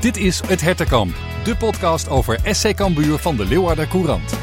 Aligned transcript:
Dit 0.00 0.16
is 0.16 0.40
Het 0.46 0.60
Hertenkamp, 0.60 1.14
de 1.44 1.56
podcast 1.56 2.08
over 2.08 2.38
SC 2.44 2.74
Cambuur 2.74 3.18
van 3.18 3.36
de 3.36 3.44
Leeuwarder 3.46 3.88
Courant. 3.88 4.38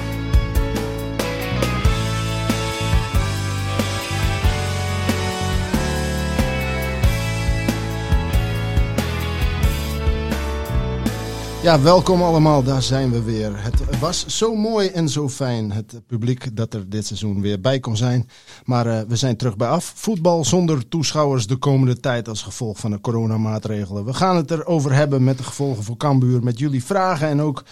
Ja, 11.68 11.82
welkom 11.82 12.22
allemaal, 12.22 12.64
daar 12.64 12.82
zijn 12.82 13.12
we 13.12 13.24
weer. 13.24 13.64
Het 13.64 14.00
was 14.00 14.26
zo 14.28 14.56
mooi 14.56 14.88
en 14.88 15.10
zo 15.10 15.30
fijn, 15.30 15.72
het 15.72 16.02
publiek 16.08 16.56
dat 16.56 16.74
er 16.74 16.90
dit 16.90 17.06
seizoen 17.06 17.42
weer 17.42 17.62
bij 17.62 17.80
kon 17.80 17.98
zijn. 17.98 18.30
Maar 18.66 18.88
uh, 18.88 19.00
we 19.08 19.16
zijn 19.16 19.38
terug 19.38 19.58
bij 19.58 19.68
af. 19.68 19.92
Voetbal 19.96 20.46
zonder 20.46 20.88
toeschouwers 20.88 21.48
de 21.48 21.56
komende 21.56 22.00
tijd 22.00 22.28
als 22.28 22.42
gevolg 22.42 22.80
van 22.80 22.92
de 22.92 23.02
coronamaatregelen. 23.02 24.06
We 24.06 24.14
gaan 24.14 24.36
het 24.36 24.52
erover 24.52 24.94
hebben 24.94 25.24
met 25.24 25.38
de 25.38 25.44
gevolgen 25.44 25.84
voor 25.84 25.98
Cambuur, 25.98 26.44
met 26.44 26.60
jullie 26.60 26.84
vragen 26.84 27.28
en 27.28 27.42
ook 27.42 27.64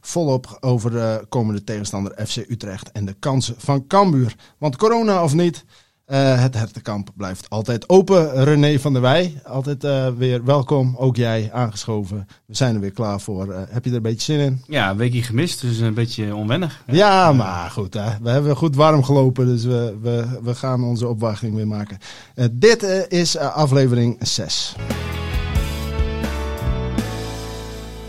volop 0.00 0.56
over 0.60 0.90
de 0.90 1.26
komende 1.28 1.64
tegenstander 1.64 2.26
FC 2.26 2.36
Utrecht 2.36 2.92
en 2.92 3.04
de 3.04 3.16
kansen 3.18 3.54
van 3.58 3.86
Cambuur. 3.86 4.34
Want 4.58 4.76
corona 4.76 5.22
of 5.22 5.34
niet, 5.34 5.64
uh, 6.06 6.40
het 6.40 6.54
hertenkamp 6.54 7.10
blijft 7.16 7.50
altijd 7.50 7.88
open. 7.88 8.44
René 8.44 8.78
van 8.78 8.92
der 8.92 9.02
Wij, 9.02 9.40
altijd 9.44 9.84
uh, 9.84 10.08
weer 10.08 10.44
welkom. 10.44 10.96
Ook 10.96 11.16
jij 11.16 11.50
aangeschoven. 11.52 12.26
We 12.46 12.56
zijn 12.56 12.74
er 12.74 12.80
weer 12.80 12.92
klaar 12.92 13.20
voor. 13.20 13.46
Uh, 13.46 13.56
heb 13.68 13.84
je 13.84 13.90
er 13.90 13.96
een 13.96 14.02
beetje 14.02 14.32
zin 14.32 14.40
in? 14.40 14.62
Ja, 14.66 14.90
een 14.90 14.96
weekje 14.96 15.22
gemist, 15.22 15.60
dus 15.60 15.78
een 15.78 15.94
beetje 15.94 16.34
onwennig. 16.34 16.82
Ja, 16.86 17.32
maar 17.32 17.70
goed. 17.70 17.94
Hè. 17.94 18.10
We 18.22 18.30
hebben 18.30 18.56
goed 18.56 18.76
warm 18.76 19.04
gelopen, 19.04 19.46
dus 19.46 19.64
we, 19.64 19.98
we, 20.00 20.38
we 20.42 20.54
gaan 20.54 20.84
onze 20.84 21.08
opwachting 21.08 21.54
weer 21.54 21.68
maken. 21.68 21.98
dit 22.52 22.82
is 23.08 23.38
aflevering 23.38 24.16
6. 24.20 24.74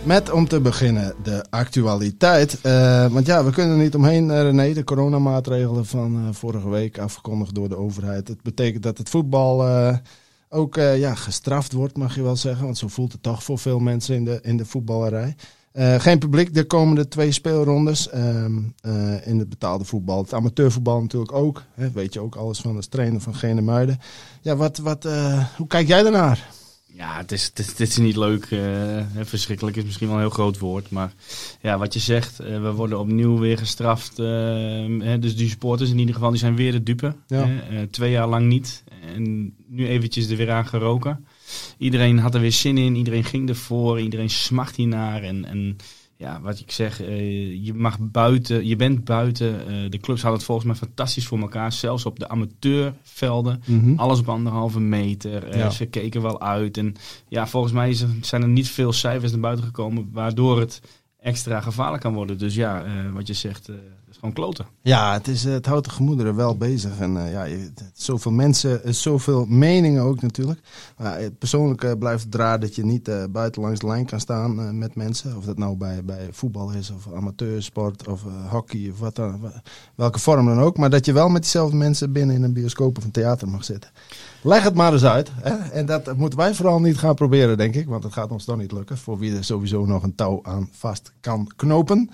Met 0.05 0.31
om 0.31 0.47
te 0.47 0.61
beginnen 0.61 1.15
de 1.23 1.45
actualiteit. 1.49 2.59
Uh, 2.65 3.07
want 3.07 3.25
ja, 3.25 3.43
we 3.43 3.51
kunnen 3.51 3.77
er 3.77 3.83
niet 3.83 3.95
omheen, 3.95 4.29
uh, 4.29 4.41
René. 4.41 4.73
De 4.73 4.83
coronamaatregelen 4.83 5.85
van 5.85 6.15
uh, 6.15 6.27
vorige 6.31 6.69
week 6.69 6.97
afgekondigd 6.97 7.55
door 7.55 7.69
de 7.69 7.77
overheid. 7.77 8.27
Het 8.27 8.41
betekent 8.41 8.83
dat 8.83 8.97
het 8.97 9.09
voetbal 9.09 9.65
ook 10.49 10.75
ja, 10.75 11.15
gestraft 11.15 11.71
wordt, 11.71 11.97
mag 11.97 12.15
je 12.15 12.21
wel 12.21 12.35
zeggen. 12.35 12.65
Want 12.65 12.77
zo 12.77 12.87
voelt 12.87 13.11
het 13.11 13.23
toch 13.23 13.43
voor 13.43 13.59
veel 13.59 13.79
mensen 13.79 14.15
in 14.15 14.25
de, 14.25 14.39
in 14.41 14.57
de 14.57 14.65
voetballerij. 14.65 15.35
geen 15.97 16.19
publiek 16.19 16.53
de 16.53 16.65
komende 16.65 17.07
twee 17.07 17.31
speelrondes. 17.31 18.09
Ehm, 18.09 18.57
in 19.23 19.39
het 19.39 19.49
betaalde 19.49 19.85
voetbal. 19.85 20.21
Het 20.21 20.33
amateurvoetbal 20.33 21.01
natuurlijk 21.01 21.33
ook. 21.33 21.63
Hè, 21.73 21.91
weet 21.91 22.13
je 22.13 22.19
ook 22.19 22.35
alles 22.35 22.59
van 22.59 22.75
als 22.75 22.87
trainer 22.87 23.21
van 23.21 23.35
Gene 23.35 23.61
Muiden. 23.61 23.99
Ja, 24.41 24.55
wat, 24.55 24.77
wat, 24.77 25.07
hoe 25.57 25.67
kijk 25.67 25.87
jij 25.87 26.03
daarnaar? 26.03 26.62
Ja, 26.95 27.17
het 27.17 27.31
is, 27.31 27.51
het, 27.53 27.79
is 27.79 27.97
niet 27.97 28.15
leuk. 28.15 28.49
Uh, 28.49 28.61
verschrikkelijk 29.21 29.77
is 29.77 29.83
misschien 29.83 30.07
wel 30.07 30.15
een 30.15 30.21
heel 30.21 30.31
groot 30.31 30.59
woord. 30.59 30.89
Maar 30.89 31.13
ja, 31.61 31.77
wat 31.77 31.93
je 31.93 31.99
zegt, 31.99 32.41
uh, 32.41 32.61
we 32.61 32.71
worden 32.71 32.99
opnieuw 32.99 33.39
weer 33.39 33.57
gestraft. 33.57 34.19
Uh, 34.19 34.25
hè, 34.99 35.19
dus 35.19 35.35
die 35.35 35.49
supporters 35.49 35.89
in 35.89 35.99
ieder 35.99 36.13
geval, 36.13 36.29
die 36.29 36.39
zijn 36.39 36.55
weer 36.55 36.71
de 36.71 36.83
dupe. 36.83 37.15
Ja. 37.27 37.49
twee 37.91 38.11
jaar 38.11 38.27
lang 38.27 38.47
niet. 38.47 38.83
En 39.15 39.53
nu 39.67 39.87
eventjes 39.87 40.29
er 40.29 40.37
weer 40.37 40.51
aan 40.51 40.67
geroken. 40.67 41.25
Iedereen 41.77 42.19
had 42.19 42.35
er 42.35 42.41
weer 42.41 42.51
zin 42.51 42.77
in. 42.77 42.95
Iedereen 42.95 43.23
ging 43.23 43.49
ervoor. 43.49 43.99
Iedereen 43.99 44.29
smacht 44.29 44.75
hiernaar. 44.75 45.23
En, 45.23 45.45
en 45.45 45.77
ja, 46.23 46.41
wat 46.41 46.59
ik 46.59 46.71
zeg, 46.71 47.01
uh, 47.01 47.65
je 47.65 47.73
mag 47.73 47.97
buiten, 47.99 48.67
je 48.67 48.75
bent 48.75 49.03
buiten. 49.03 49.47
Uh, 49.47 49.89
de 49.89 49.97
clubs 49.97 50.21
hadden 50.21 50.39
het 50.39 50.47
volgens 50.47 50.67
mij 50.67 50.75
fantastisch 50.75 51.27
voor 51.27 51.39
elkaar. 51.39 51.71
Zelfs 51.71 52.05
op 52.05 52.19
de 52.19 52.29
amateurvelden. 52.29 53.61
Mm 53.65 53.79
-hmm. 53.79 53.99
Alles 53.99 54.19
op 54.19 54.29
anderhalve 54.29 54.79
meter. 54.79 55.53
Uh, 55.53 55.59
ja. 55.59 55.69
Ze 55.69 55.85
keken 55.85 56.21
wel 56.21 56.41
uit. 56.41 56.77
En 56.77 56.95
ja, 57.27 57.47
volgens 57.47 57.73
mij 57.73 57.97
zijn 58.21 58.41
er 58.41 58.47
niet 58.47 58.69
veel 58.69 58.93
cijfers 58.93 59.31
naar 59.31 59.39
buiten 59.39 59.65
gekomen. 59.65 60.09
Waardoor 60.11 60.59
het 60.59 60.81
extra 61.19 61.61
gevaarlijk 61.61 62.03
kan 62.03 62.13
worden. 62.13 62.37
Dus 62.37 62.55
ja, 62.55 62.85
wat 63.13 63.27
je 63.27 63.33
zegt, 63.33 63.69
kloten. 64.31 64.65
Ja, 64.81 65.13
het, 65.13 65.27
is, 65.27 65.43
het 65.43 65.65
houdt 65.65 65.85
de 65.85 65.91
gemoederen 65.91 66.35
wel 66.35 66.57
bezig. 66.57 66.99
En 66.99 67.15
uh, 67.15 67.31
ja, 67.31 67.47
zoveel 67.93 68.31
mensen, 68.31 68.95
zoveel 68.95 69.45
meningen 69.45 70.03
ook 70.03 70.21
natuurlijk. 70.21 70.59
Persoonlijk 71.39 71.99
blijft 71.99 72.23
het 72.23 72.35
raar 72.35 72.59
dat 72.59 72.75
je 72.75 72.85
niet 72.85 73.09
buiten 73.31 73.61
langs 73.61 73.79
de 73.79 73.87
lijn 73.87 74.05
kan 74.05 74.19
staan 74.19 74.77
met 74.77 74.95
mensen. 74.95 75.37
Of 75.37 75.45
dat 75.45 75.57
nou 75.57 75.77
bij, 75.77 76.03
bij 76.03 76.27
voetbal 76.31 76.71
is, 76.71 76.91
of 76.91 77.13
amateursport, 77.13 78.07
of 78.07 78.21
hockey, 78.49 78.89
of 78.91 78.99
wat 78.99 79.15
dan, 79.15 79.51
welke 79.95 80.19
vorm 80.19 80.45
dan 80.45 80.59
ook. 80.59 80.77
Maar 80.77 80.89
dat 80.89 81.05
je 81.05 81.13
wel 81.13 81.29
met 81.29 81.41
diezelfde 81.41 81.75
mensen 81.75 82.11
binnen 82.11 82.35
in 82.35 82.43
een 82.43 82.53
bioscoop 82.53 82.97
of 82.97 83.03
een 83.03 83.11
theater 83.11 83.47
mag 83.47 83.63
zitten. 83.63 83.89
Leg 84.41 84.63
het 84.63 84.73
maar 84.73 84.93
eens 84.93 85.05
uit. 85.05 85.31
Hè? 85.41 85.55
En 85.55 85.85
dat 85.85 86.15
moeten 86.17 86.39
wij 86.39 86.53
vooral 86.53 86.79
niet 86.79 86.97
gaan 86.97 87.15
proberen, 87.15 87.57
denk 87.57 87.75
ik. 87.75 87.87
Want 87.87 88.03
het 88.03 88.13
gaat 88.13 88.31
ons 88.31 88.45
dan 88.45 88.57
niet 88.57 88.71
lukken. 88.71 88.97
Voor 88.97 89.17
wie 89.17 89.35
er 89.35 89.43
sowieso 89.43 89.85
nog 89.85 90.03
een 90.03 90.15
touw 90.15 90.39
aan 90.43 90.69
vast 90.71 91.11
kan 91.19 91.51
knopen. 91.55 92.09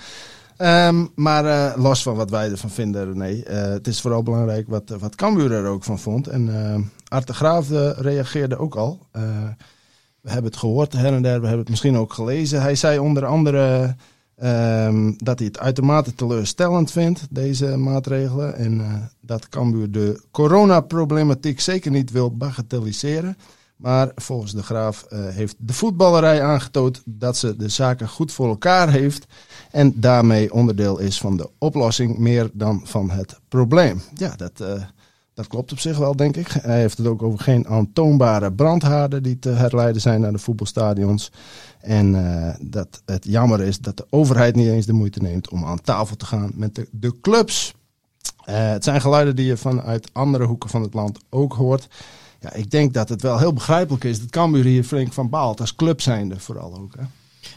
Um, 0.62 1.09
maar 1.16 1.46
uh, 1.46 1.84
los 1.84 2.03
van 2.03 2.16
wat 2.16 2.30
wij 2.30 2.52
ervan 2.52 2.70
vinden, 2.70 3.14
René. 3.14 3.31
Uh, 3.31 3.44
het 3.72 3.88
is 3.88 4.02
vooral 4.02 4.24
belangrijk 4.24 4.68
wat, 4.68 4.90
wat 5.00 5.16
Cambuur 5.16 5.52
er 5.52 5.66
ook 5.66 5.84
van 5.84 6.00
vond. 6.00 6.28
En 6.28 6.47
uh, 6.47 6.75
Arte 7.08 7.34
Graaf 7.34 7.70
reageerde 7.97 8.58
ook 8.58 8.75
al. 8.75 9.00
we 10.22 10.30
hebben 10.30 10.52
het 10.52 10.59
gehoord 10.59 10.94
her 10.94 11.14
en 11.14 11.22
der, 11.22 11.40
we 11.42 11.47
hebben 11.47 11.59
het 11.59 11.70
misschien 11.70 11.97
ook 11.97 12.14
gelezen. 12.14 12.62
Hij 12.62 12.75
zei 12.75 13.00
onder 13.00 13.25
andere 13.25 13.96
um, 14.44 15.16
dat 15.18 15.40
hij 15.40 15.47
het 15.47 15.59
uitermate 15.59 16.16
teleurstellend 16.16 16.91
vindt, 16.91 17.28
deze 17.30 17.78
maatregelen. 17.78 18.56
En 18.56 19.09
dat 19.22 19.50
Cambuur 19.50 19.91
de 19.91 20.22
coronaproblematiek 20.31 21.59
zeker 21.59 21.91
niet 21.91 22.12
wil 22.12 22.38
bagatelliseren. 22.38 23.38
Maar 23.79 24.12
volgens 24.16 24.51
de 24.51 24.63
Graaf 24.63 25.06
uh, 25.09 25.19
heeft 25.28 25.56
de 25.57 25.73
voetballerij 25.73 26.44
aangetoond 26.44 27.01
dat 27.06 27.38
ze 27.38 27.56
de 27.56 27.69
zaken 27.69 28.07
goed 28.07 28.31
voor 28.31 28.47
elkaar 28.47 28.90
heeft. 28.90 29.25
En 29.72 30.00
daarmee 30.00 30.53
onderdeel 30.53 31.00
is 31.00 31.19
van 31.19 31.38
de 31.38 31.50
oplossing 31.57 32.17
meer 32.17 32.50
dan 32.53 32.81
van 32.84 33.09
het 33.09 33.40
probleem. 33.47 34.01
Ja, 34.13 34.35
dat, 34.35 34.51
uh, 34.62 34.84
dat 35.34 35.47
klopt 35.47 35.72
op 35.72 35.79
zich 35.79 35.97
wel, 35.97 36.16
denk 36.16 36.35
ik. 36.38 36.47
Hij 36.47 36.79
heeft 36.79 36.97
het 36.97 37.07
ook 37.07 37.23
over 37.23 37.40
geen 37.40 37.67
aantoonbare 37.67 38.53
brandhaarden 38.53 39.23
die 39.23 39.40
te 39.40 39.50
herleiden 39.50 40.01
zijn 40.01 40.22
naar 40.22 40.31
de 40.31 40.38
voetbalstadions. 40.38 41.31
En 41.81 42.13
uh, 42.13 42.53
dat 42.61 43.01
het 43.06 43.25
jammer 43.25 43.61
is 43.61 43.79
dat 43.79 43.97
de 43.97 44.07
overheid 44.09 44.56
niet 44.56 44.67
eens 44.67 44.85
de 44.85 44.94
moeite 44.94 45.22
neemt 45.22 45.50
om 45.50 45.66
aan 45.66 45.81
tafel 45.81 46.16
te 46.16 46.25
gaan 46.25 46.51
met 46.53 46.75
de, 46.75 46.88
de 46.91 47.19
clubs. 47.22 47.73
het 48.44 48.84
zijn 48.84 49.01
geluiden 49.01 49.35
die 49.35 49.46
je 49.46 49.57
vanuit 49.57 50.09
andere 50.13 50.46
hoeken 50.46 50.69
van 50.69 50.81
het 50.81 50.94
land 50.94 51.19
ook 51.29 51.53
hoort. 51.53 51.88
Ja, 52.40 52.54
ik 52.54 52.72
denk 52.72 52.94
dat 52.94 53.10
het 53.10 53.22
wel 53.22 53.38
heel 53.38 53.54
begrijpelijk 53.54 54.04
is 54.04 54.20
dat 54.20 54.30
Cambuur 54.30 54.64
hier 54.64 54.84
flink 54.84 55.14
van 55.14 55.30
baalt. 55.30 55.60
Als 55.60 55.76
club 55.76 56.02
zijnde 56.02 56.40
vooral 56.40 56.78
ook. 56.78 56.96
Hè? 56.98 57.04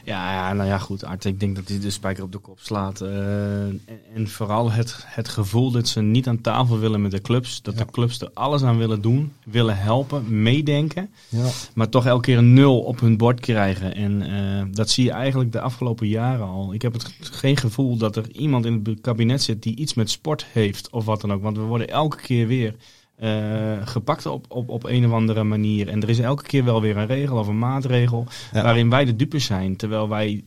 Ja, 0.04 0.32
ja, 0.32 0.53
nou 0.53 0.69
ja, 0.69 0.78
goed. 0.78 1.04
Art, 1.04 1.25
ik 1.25 1.41
denk 1.41 1.56
dat 1.56 1.69
hij 1.69 1.81
de 1.81 1.91
spijker 1.91 2.25
op 2.25 2.32
de 2.32 2.38
kop 2.38 2.59
slaat. 2.60 3.00
Uh, 3.00 3.66
en, 3.66 3.81
en, 4.15 4.28
vooral 4.28 4.70
het, 4.70 5.04
het 5.06 5.28
gevoel 5.28 5.70
dat 5.70 5.88
ze 5.88 6.00
niet 6.00 6.28
aan 6.28 6.41
tafel 6.41 6.78
willen 6.78 7.03
met 7.03 7.10
de 7.10 7.20
clubs. 7.20 7.62
Dat 7.62 7.78
ja. 7.78 7.84
de 7.84 7.91
clubs 7.91 8.20
er 8.20 8.31
alles 8.34 8.62
aan 8.62 8.78
willen 8.78 9.00
doen. 9.00 9.32
Willen 9.44 9.78
helpen, 9.78 10.43
meedenken. 10.43 11.10
Ja. 11.28 11.47
Maar 11.75 11.88
toch 11.88 12.06
elke 12.06 12.22
keer 12.22 12.38
een 12.38 12.54
nul 12.54 12.81
op 12.81 13.00
hun 13.00 13.16
bord 13.16 13.41
krijgen. 13.41 13.94
En 13.94 14.31
uh, 14.31 14.75
dat 14.75 14.91
zie 14.91 15.04
je 15.04 15.10
eigenlijk 15.10 15.53
de 15.53 15.60
afgelopen 15.60 16.09
jaren 16.09 16.47
al. 16.47 16.75
Ik 16.75 16.82
heb 16.82 16.93
het 16.93 17.14
geen 17.20 17.56
gevoel 17.56 17.97
dat 17.97 18.16
er 18.16 18.31
iemand 18.31 18.66
in 18.66 18.81
het 18.84 19.00
kabinet 19.00 19.43
zit 19.43 19.62
die 19.62 19.76
iets 19.76 19.94
met 19.94 20.10
sport 20.10 20.47
heeft. 20.53 20.91
Of 20.91 21.04
wat 21.04 21.20
dan 21.20 21.32
ook. 21.32 21.43
Want 21.43 21.56
we 21.56 21.62
worden 21.62 21.88
elke 21.88 22.16
keer 22.16 22.47
weer 22.47 22.75
uh, 23.22 23.86
gepakt 23.86 24.26
op, 24.26 24.46
op, 24.48 24.68
op 24.68 24.84
een 24.84 25.06
of 25.06 25.12
andere 25.12 25.42
manier. 25.42 25.88
En 25.88 26.02
er 26.02 26.08
is 26.08 26.18
elke 26.18 26.42
keer 26.42 26.64
wel 26.64 26.80
weer 26.80 26.96
een 26.96 27.06
regel 27.06 27.38
of 27.38 27.46
een 27.46 27.58
maatregel 27.58 28.26
ja. 28.52 28.62
waarin 28.62 28.90
wij 28.90 29.04
de 29.04 29.16
dupe 29.16 29.38
zijn. 29.38 29.76
Terwijl 29.76 30.08
wij, 30.08 30.44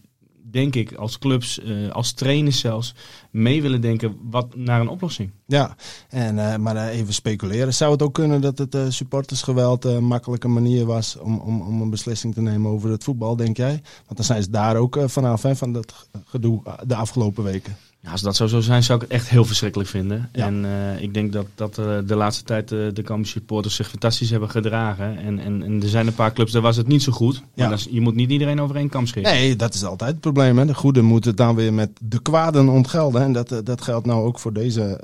denk 0.52 0.76
ik, 0.76 0.94
als 0.94 1.20
clubs, 1.20 1.60
uh, 1.60 1.92
als 1.92 2.12
trainers 2.12 2.60
zelfs, 2.60 2.96
mee 3.32 3.62
willen 3.62 3.82
denken 3.82 4.18
wat, 4.22 4.56
naar 4.56 4.82
een 4.82 4.88
oplossing. 4.88 5.32
Ja, 5.46 5.76
en, 6.10 6.36
uh, 6.36 6.56
maar 6.56 6.88
even 6.88 7.14
speculeren. 7.14 7.74
Zou 7.74 7.92
het 7.92 8.02
ook 8.02 8.14
kunnen 8.14 8.42
dat 8.42 8.58
het 8.58 8.78
supportersgeweld 8.94 9.86
een 9.86 10.04
makkelijke 10.04 10.48
manier 10.48 10.86
was 10.86 11.18
om, 11.18 11.40
om, 11.40 11.62
om 11.62 11.82
een 11.82 11.90
beslissing 11.90 12.34
te 12.34 12.42
nemen 12.42 12.72
over 12.72 12.90
het 12.90 13.04
voetbal, 13.04 13.36
denk 13.36 13.58
jij? 13.58 13.82
Want 14.06 14.16
dan 14.16 14.26
zijn 14.26 14.44
ze 14.44 14.50
daar 14.50 14.76
ook 14.76 15.00
vanaf, 15.06 15.42
hè, 15.42 15.56
van 15.56 15.74
dat 15.74 16.08
gedoe 16.26 16.62
de 16.88 16.96
afgelopen 16.96 17.44
weken. 17.44 17.78
Als 18.12 18.22
dat 18.22 18.36
zo 18.36 18.48
zou 18.48 18.62
zijn, 18.62 18.84
zou 18.84 19.02
ik 19.02 19.08
het 19.08 19.18
echt 19.20 19.30
heel 19.30 19.46
verschrikkelijk 19.46 19.90
vinden. 19.90 20.30
Ja. 20.32 20.46
En 20.46 20.64
uh, 20.64 21.02
ik 21.02 21.14
denk 21.14 21.34
dat, 21.34 21.46
dat 21.56 21.78
uh, 21.78 21.98
de 22.06 22.16
laatste 22.16 22.44
tijd 22.44 22.72
uh, 22.72 22.94
de 22.94 23.02
Campus 23.02 23.30
supporters 23.30 23.76
zich 23.76 23.90
fantastisch 23.90 24.30
hebben 24.30 24.50
gedragen. 24.50 25.18
En, 25.18 25.40
en, 25.40 25.64
en 25.64 25.82
er 25.82 25.88
zijn 25.88 26.08
een 26.08 26.14
paar 26.16 26.34
clubs, 26.34 26.52
daar 26.52 26.62
was 26.62 26.76
het 26.76 26.88
niet 26.88 27.04
zo 27.04 27.12
goed. 27.12 27.42
Maar 27.56 27.70
ja. 27.70 27.78
je 27.90 28.02
moet 28.02 28.16
niet 28.16 28.30
iedereen 28.30 28.62
over 28.62 28.76
één 28.76 28.90
kam 28.90 29.08
scheren. 29.08 29.32
Nee, 29.32 29.56
dat 29.56 29.74
is 29.74 29.84
altijd 29.84 30.12
het 30.12 30.20
probleem. 30.20 30.58
Hè. 30.58 30.66
De 30.66 30.74
goede 30.74 31.02
moeten 31.02 31.36
dan 31.36 31.56
weer 31.56 31.74
met 31.74 31.90
de 32.02 32.22
kwaden 32.22 32.70
ontgelden. 32.70 33.22
En 33.22 33.34
dat, 33.34 33.62
dat 33.64 33.82
geldt 33.82 34.06
nou 34.06 34.26
ook 34.26 34.40
voor 34.40 34.54
deze 34.54 35.00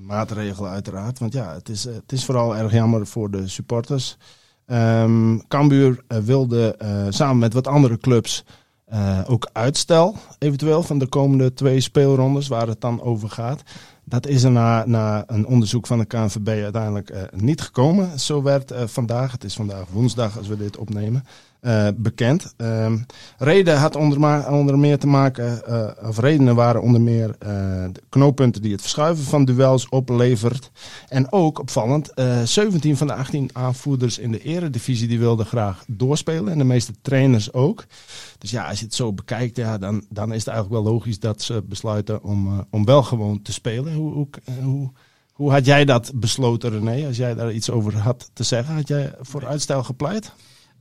maatregelen 0.00 0.70
uiteraard. 0.70 1.18
Want 1.18 1.32
ja, 1.32 1.54
het 1.54 1.68
is, 1.68 1.84
het 1.84 2.12
is 2.12 2.24
vooral 2.24 2.56
erg 2.56 2.72
jammer 2.72 3.06
voor 3.06 3.30
de 3.30 3.48
supporters. 3.48 4.16
Um, 4.66 5.46
Cambuur 5.48 6.04
wilde 6.24 6.76
samen 7.08 7.38
met 7.38 7.52
wat 7.52 7.66
andere 7.66 7.98
clubs... 7.98 8.44
Uh, 8.92 9.20
ook 9.26 9.48
uitstel 9.52 10.16
eventueel 10.38 10.82
van 10.82 10.98
de 10.98 11.06
komende 11.06 11.52
twee 11.52 11.80
speelrondes 11.80 12.48
waar 12.48 12.66
het 12.66 12.80
dan 12.80 13.02
over 13.02 13.30
gaat. 13.30 13.62
Dat 14.04 14.26
is 14.26 14.42
er 14.42 14.50
na, 14.50 14.84
na 14.86 15.24
een 15.26 15.46
onderzoek 15.46 15.86
van 15.86 15.98
de 15.98 16.04
KNVB 16.04 16.48
uiteindelijk 16.48 17.10
uh, 17.10 17.22
niet 17.30 17.60
gekomen. 17.60 18.20
Zo 18.20 18.42
werd 18.42 18.72
uh, 18.72 18.82
vandaag, 18.86 19.32
het 19.32 19.44
is 19.44 19.54
vandaag 19.54 19.88
woensdag 19.90 20.38
als 20.38 20.48
we 20.48 20.56
dit 20.56 20.76
opnemen, 20.76 21.24
uh, 21.64 21.88
bekend. 21.96 22.54
Uh, 22.56 22.92
reden 23.38 23.78
had 23.78 23.96
onder, 23.96 24.48
onder, 24.50 24.78
meer 24.78 24.98
te 24.98 25.06
maken, 25.06 25.62
uh, 25.68 26.08
of 26.08 26.18
redenen 26.18 26.54
waren 26.54 26.82
onder 26.82 27.00
meer 27.00 27.36
de 27.38 28.02
knooppunten 28.08 28.62
die 28.62 28.72
het 28.72 28.80
verschuiven 28.80 29.24
van 29.24 29.44
duels 29.44 29.88
oplevert. 29.88 30.70
En 31.08 31.32
ook 31.32 31.58
opvallend, 31.58 32.12
17 32.44 32.96
van 32.96 33.06
de 33.06 33.14
18 33.14 33.50
aanvoerders 33.52 34.18
in 34.18 34.32
de 34.32 34.42
eredivisie 34.42 35.08
die 35.08 35.18
wilden 35.18 35.46
graag 35.46 35.84
doorspelen. 35.86 36.52
En 36.52 36.58
de 36.58 36.64
meeste 36.64 36.92
trainers 37.02 37.52
ook. 37.52 37.84
Dus 38.38 38.50
ja, 38.50 38.68
als 38.68 38.78
je 38.78 38.84
het 38.84 38.94
zo 38.94 39.12
bekijkt, 39.12 39.56
ja, 39.56 39.78
dan, 39.78 40.04
dan 40.08 40.32
is 40.32 40.44
het 40.44 40.48
eigenlijk 40.54 40.84
wel 40.84 40.92
logisch 40.92 41.18
dat 41.18 41.42
ze 41.42 41.62
besluiten 41.68 42.22
om, 42.22 42.66
om 42.70 42.84
wel 42.84 43.02
gewoon 43.02 43.42
te 43.42 43.52
spelen. 43.52 43.94
Hoe, 43.94 44.12
hoe, 44.12 44.28
hoe, 44.62 44.90
hoe 45.32 45.50
had 45.50 45.66
jij 45.66 45.84
dat 45.84 46.12
besloten, 46.14 46.70
René? 46.70 47.06
Als 47.06 47.16
jij 47.16 47.34
daar 47.34 47.52
iets 47.52 47.70
over 47.70 47.96
had 47.96 48.30
te 48.32 48.42
zeggen, 48.42 48.74
had 48.74 48.88
jij 48.88 49.12
voor 49.20 49.46
uitstel 49.46 49.84
gepleit? 49.84 50.32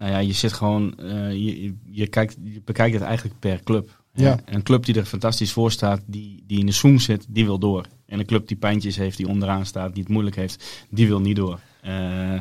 Nou 0.04 0.16
ja, 0.16 0.22
je 0.22 0.34
zit 0.34 0.54
gewoon, 0.54 0.94
uh, 1.00 1.32
je, 1.32 1.74
je, 1.86 2.08
kijkt, 2.08 2.38
je 2.44 2.62
bekijkt 2.66 2.94
het 2.94 3.04
eigenlijk 3.04 3.40
per 3.40 3.64
club. 3.64 4.02
Ja. 4.14 4.40
Een 4.46 4.64
club 4.64 4.86
die 4.86 4.96
er 4.96 5.06
fantastisch 5.06 5.52
voor 5.52 5.72
staat, 5.72 6.02
die, 6.06 6.44
die 6.48 6.60
in 6.60 6.66
de 6.66 6.72
zoom 6.72 7.00
zit, 7.00 7.26
die 7.30 7.46
wil 7.46 7.60
door. 7.60 7.86
En 8.06 8.20
een 8.20 8.26
club 8.26 8.48
die 8.48 8.58
pijntjes 8.58 8.96
heeft, 8.96 9.18
die 9.18 9.28
onderaan 9.28 9.66
staat, 9.66 9.94
die 9.94 10.04
het 10.04 10.12
moeilijk 10.12 10.36
heeft, 10.36 10.86
die 10.90 11.08
wil 11.08 11.20
niet 11.20 11.36
door. 11.36 11.60
Uh, 11.86 12.40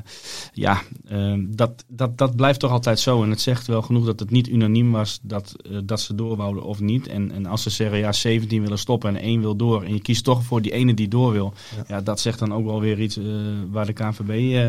ja, 0.52 0.82
uh, 1.10 1.44
dat, 1.48 1.84
dat, 1.88 2.18
dat 2.18 2.36
blijft 2.36 2.60
toch 2.60 2.70
altijd 2.70 3.00
zo. 3.00 3.22
En 3.22 3.30
het 3.30 3.40
zegt 3.40 3.66
wel 3.66 3.82
genoeg 3.82 4.04
dat 4.04 4.20
het 4.20 4.30
niet 4.30 4.48
unaniem 4.48 4.92
was 4.92 5.18
dat, 5.22 5.54
uh, 5.70 5.78
dat 5.84 6.00
ze 6.00 6.14
doorwouden 6.14 6.62
of 6.62 6.80
niet. 6.80 7.06
En, 7.06 7.32
en 7.32 7.46
als 7.46 7.62
ze 7.62 7.70
zeggen, 7.70 7.98
ja, 7.98 8.12
17 8.12 8.62
willen 8.62 8.78
stoppen 8.78 9.16
en 9.16 9.22
één 9.22 9.40
wil 9.40 9.56
door. 9.56 9.82
En 9.82 9.92
je 9.92 10.00
kiest 10.00 10.24
toch 10.24 10.44
voor 10.44 10.62
die 10.62 10.72
ene 10.72 10.94
die 10.94 11.08
door 11.08 11.32
wil. 11.32 11.54
Ja, 11.76 11.84
ja 11.88 12.00
dat 12.00 12.20
zegt 12.20 12.38
dan 12.38 12.54
ook 12.54 12.64
wel 12.64 12.80
weer 12.80 13.00
iets 13.00 13.18
waar 13.70 13.86
de 13.86 13.92
KNVB 13.92 14.62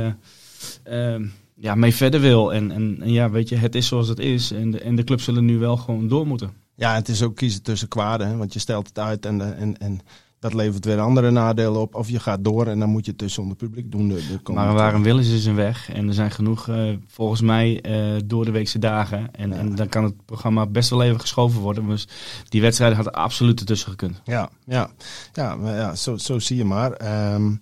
ja, 1.56 1.76
mee 1.76 1.96
verder 1.96 2.20
wil. 2.20 2.54
En, 2.54 2.72
en, 2.72 2.98
en, 3.02 3.12
ja, 3.12 3.30
weet 3.30 3.50
je, 3.50 3.56
het 3.56 3.76
is 3.76 3.88
zoals 3.88 4.08
het 4.08 4.20
is. 4.20 4.52
En 4.52 4.72
de, 4.72 4.80
en 4.80 4.96
de 4.96 5.04
clubs 5.04 5.24
zullen 5.24 5.46
nu 5.46 5.58
wel 5.58 5.78
gewoon 5.78 6.08
door 6.08 6.28
moeten. 6.28 6.52
Ja, 6.76 6.96
het 6.96 7.10
is 7.10 7.22
ook 7.22 7.36
kiezen 7.36 7.64
tussen 7.64 7.88
kwaden. 7.88 8.28
Hè? 8.28 8.38
Want 8.38 8.54
je 8.54 8.60
stelt 8.60 8.88
het 8.88 9.00
uit 9.00 9.26
en, 9.26 9.38
de, 9.38 9.44
en, 9.44 9.78
en 9.78 10.02
dat 10.44 10.54
levert 10.54 10.86
weer 10.86 11.00
andere 11.00 11.32
nadelen 11.32 11.82
op. 11.82 11.96
Of 11.96 12.10
je 12.10 12.20
gaat 12.20 12.44
door 12.44 12.68
en 12.68 12.80
dan 12.80 12.90
moet 12.90 13.06
je 13.06 13.12
het 13.12 13.20
dus 13.20 13.34
zonder 13.34 13.56
publiek 13.56 13.92
doen. 13.92 14.08
De, 14.08 14.40
de 14.44 14.54
maar 14.54 14.74
waar 14.74 14.94
een 14.94 15.04
wil 15.04 15.20
is, 15.20 15.30
is 15.30 15.46
een 15.46 15.56
weg. 15.56 15.90
En 15.92 16.08
er 16.08 16.14
zijn 16.14 16.32
genoeg, 16.32 16.68
uh, 16.68 16.98
volgens 17.08 17.42
mij, 17.42 17.84
uh, 17.86 18.22
door 18.26 18.46
de 18.46 18.52
weekse 18.52 18.80
dagen. 18.80 19.36
En, 19.36 19.50
ja. 19.50 19.56
en 19.56 19.76
dan 19.76 19.90
kan 19.90 20.04
het 20.04 20.26
programma 20.26 20.66
best 20.66 20.90
wel 20.90 21.04
even 21.04 21.20
geschoven 21.20 21.62
worden. 21.62 21.88
Dus 21.88 22.08
die 22.50 22.62
wedstrijden 22.62 22.96
hadden 22.96 23.14
absoluut 23.14 23.60
ertussen 23.60 23.90
gekund. 23.90 24.22
Ja, 24.24 24.50
ja. 24.66 24.90
ja, 25.34 25.56
maar 25.56 25.76
ja 25.76 25.96
zo, 25.96 26.18
zo 26.18 26.40
zie 26.40 26.58
je 26.58 26.66
maar. 26.66 27.32
Um, 27.34 27.62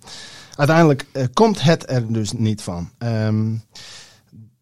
uiteindelijk 0.62 1.06
uh, 1.14 1.24
komt 1.34 1.62
het 1.62 1.90
er 1.90 2.14
dus 2.14 2.32
niet 2.32 2.62
van. 2.62 2.90
Um, 2.98 3.62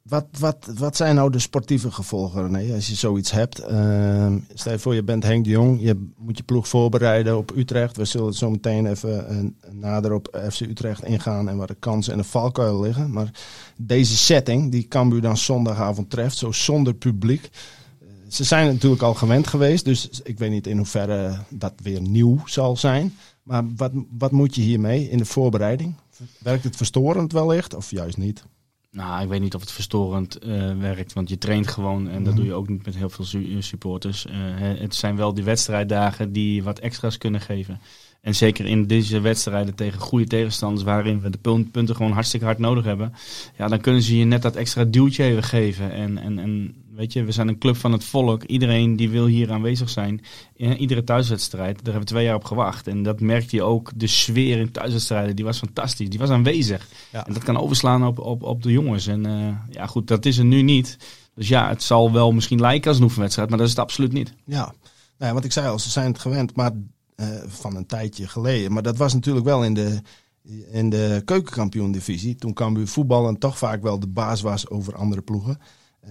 wat, 0.03 0.25
wat, 0.39 0.71
wat 0.77 0.95
zijn 0.95 1.15
nou 1.15 1.31
de 1.31 1.39
sportieve 1.39 1.91
gevolgen, 1.91 2.43
René, 2.43 2.73
als 2.73 2.87
je 2.87 2.95
zoiets 2.95 3.31
hebt? 3.31 3.61
Uh, 3.71 4.33
stel 4.53 4.71
je 4.71 4.79
voor, 4.79 4.95
je 4.95 5.03
bent 5.03 5.23
Henk 5.23 5.43
de 5.43 5.49
Jong, 5.49 5.81
je 5.81 6.09
moet 6.17 6.37
je 6.37 6.43
ploeg 6.43 6.67
voorbereiden 6.67 7.37
op 7.37 7.51
Utrecht. 7.55 7.97
We 7.97 8.05
zullen 8.05 8.33
zo 8.33 8.49
meteen 8.49 8.85
even 8.85 9.25
uh, 9.31 9.71
nader 9.71 10.13
op 10.13 10.41
FC 10.51 10.59
Utrecht 10.59 11.03
ingaan 11.03 11.49
en 11.49 11.57
waar 11.57 11.67
de 11.67 11.75
kansen 11.79 12.13
en 12.13 12.19
de 12.19 12.25
valkuilen 12.25 12.81
liggen. 12.81 13.11
Maar 13.11 13.31
deze 13.77 14.17
setting, 14.17 14.71
die 14.71 14.87
Cambuur 14.87 15.21
dan 15.21 15.37
zondagavond 15.37 16.09
treft, 16.09 16.37
zo 16.37 16.51
zonder 16.51 16.93
publiek. 16.93 17.49
Uh, 18.01 18.09
ze 18.27 18.43
zijn 18.43 18.67
natuurlijk 18.67 19.01
al 19.01 19.13
gewend 19.13 19.47
geweest, 19.47 19.85
dus 19.85 20.09
ik 20.23 20.39
weet 20.39 20.51
niet 20.51 20.67
in 20.67 20.77
hoeverre 20.77 21.37
dat 21.49 21.73
weer 21.83 22.01
nieuw 22.01 22.41
zal 22.45 22.77
zijn. 22.77 23.13
Maar 23.49 23.63
wat, 23.75 23.91
wat 24.17 24.31
moet 24.31 24.55
je 24.55 24.61
hiermee 24.61 25.09
in 25.09 25.17
de 25.17 25.25
voorbereiding? 25.25 25.95
Werkt 26.39 26.63
het 26.63 26.75
verstorend 26.75 27.31
wellicht 27.31 27.75
of 27.75 27.91
juist 27.91 28.17
niet? 28.17 28.43
Nou, 28.91 29.23
ik 29.23 29.29
weet 29.29 29.41
niet 29.41 29.55
of 29.55 29.61
het 29.61 29.71
verstorend 29.71 30.45
uh, 30.45 30.77
werkt, 30.79 31.13
want 31.13 31.29
je 31.29 31.37
traint 31.37 31.67
gewoon 31.67 32.09
en 32.09 32.23
dat 32.23 32.35
doe 32.35 32.45
je 32.45 32.53
ook 32.53 32.69
niet 32.69 32.85
met 32.85 32.95
heel 32.95 33.09
veel 33.09 33.25
su 33.25 33.61
supporters. 33.61 34.25
Uh, 34.25 34.33
het 34.79 34.95
zijn 34.95 35.15
wel 35.15 35.33
die 35.33 35.43
wedstrijddagen 35.43 36.31
die 36.31 36.63
wat 36.63 36.79
extra's 36.79 37.17
kunnen 37.17 37.41
geven. 37.41 37.79
En 38.21 38.35
zeker 38.35 38.65
in 38.65 38.87
deze 38.87 39.19
wedstrijden 39.19 39.75
tegen 39.75 39.99
goede 39.99 40.25
tegenstanders, 40.25 40.83
waarin 40.83 41.21
we 41.21 41.29
de 41.29 41.65
punten 41.71 41.95
gewoon 41.95 42.11
hartstikke 42.11 42.45
hard 42.45 42.57
nodig 42.57 42.83
hebben, 42.83 43.13
ja, 43.57 43.67
dan 43.67 43.81
kunnen 43.81 44.01
ze 44.01 44.17
je 44.17 44.25
net 44.25 44.41
dat 44.41 44.55
extra 44.55 44.83
duwtje 44.83 45.23
even 45.23 45.43
geven. 45.43 45.91
En, 45.91 46.17
en, 46.17 46.39
en 46.39 46.75
weet 46.99 47.13
je, 47.13 47.23
we 47.23 47.31
zijn 47.31 47.47
een 47.47 47.57
club 47.57 47.75
van 47.75 47.91
het 47.91 48.03
volk. 48.03 48.43
Iedereen 48.43 48.95
die 48.95 49.09
wil 49.09 49.25
hier 49.25 49.51
aanwezig 49.51 49.89
zijn. 49.89 50.21
In 50.55 50.77
iedere 50.77 51.03
thuiswedstrijd, 51.03 51.75
daar 51.75 51.83
hebben 51.83 52.01
we 52.01 52.07
twee 52.07 52.25
jaar 52.25 52.35
op 52.35 52.43
gewacht. 52.43 52.87
En 52.87 53.03
dat 53.03 53.19
merkte 53.19 53.55
je 53.55 53.63
ook. 53.63 53.91
De 53.95 54.07
sfeer 54.07 54.57
in 54.57 54.71
thuiswedstrijden, 54.71 55.35
die 55.35 55.45
was 55.45 55.57
fantastisch. 55.57 56.09
Die 56.09 56.19
was 56.19 56.29
aanwezig. 56.29 56.87
Ja. 57.11 57.27
En 57.27 57.33
dat 57.33 57.43
kan 57.43 57.57
overslaan 57.57 58.05
op, 58.05 58.19
op, 58.19 58.43
op 58.43 58.63
de 58.63 58.71
jongens. 58.71 59.07
En 59.07 59.27
uh, 59.27 59.47
ja, 59.69 59.85
goed, 59.85 60.07
dat 60.07 60.25
is 60.25 60.37
er 60.37 60.45
nu 60.45 60.61
niet. 60.61 60.97
Dus 61.35 61.47
ja, 61.47 61.69
het 61.69 61.83
zal 61.83 62.11
wel 62.11 62.31
misschien 62.31 62.59
lijken 62.59 62.89
als 62.89 62.97
een 62.97 63.03
oefenwedstrijd, 63.03 63.49
maar 63.49 63.57
dat 63.57 63.67
is 63.67 63.73
het 63.73 63.83
absoluut 63.83 64.13
niet. 64.13 64.33
Ja, 64.45 64.73
nou, 65.17 65.33
wat 65.33 65.45
ik 65.45 65.51
zei 65.51 65.67
al, 65.67 65.79
ze 65.79 65.89
zijn 65.89 66.11
het 66.11 66.19
gewend. 66.19 66.55
Maar 66.55 66.71
uh, 67.15 67.27
van 67.47 67.75
een 67.75 67.85
tijdje 67.85 68.27
geleden. 68.27 68.71
Maar 68.71 68.83
dat 68.83 68.97
was 68.97 69.13
natuurlijk 69.13 69.45
wel 69.45 69.63
in 69.63 69.73
de, 69.73 70.01
in 70.71 70.89
de 70.89 71.21
keukenkampioen-divisie. 71.25 72.35
Toen 72.35 72.53
Cambuur 72.53 72.87
voetballen 72.87 73.37
toch 73.37 73.57
vaak 73.57 73.81
wel 73.81 73.99
de 73.99 74.07
baas 74.07 74.41
was 74.41 74.69
over 74.69 74.95
andere 74.95 75.21
ploegen. 75.21 75.59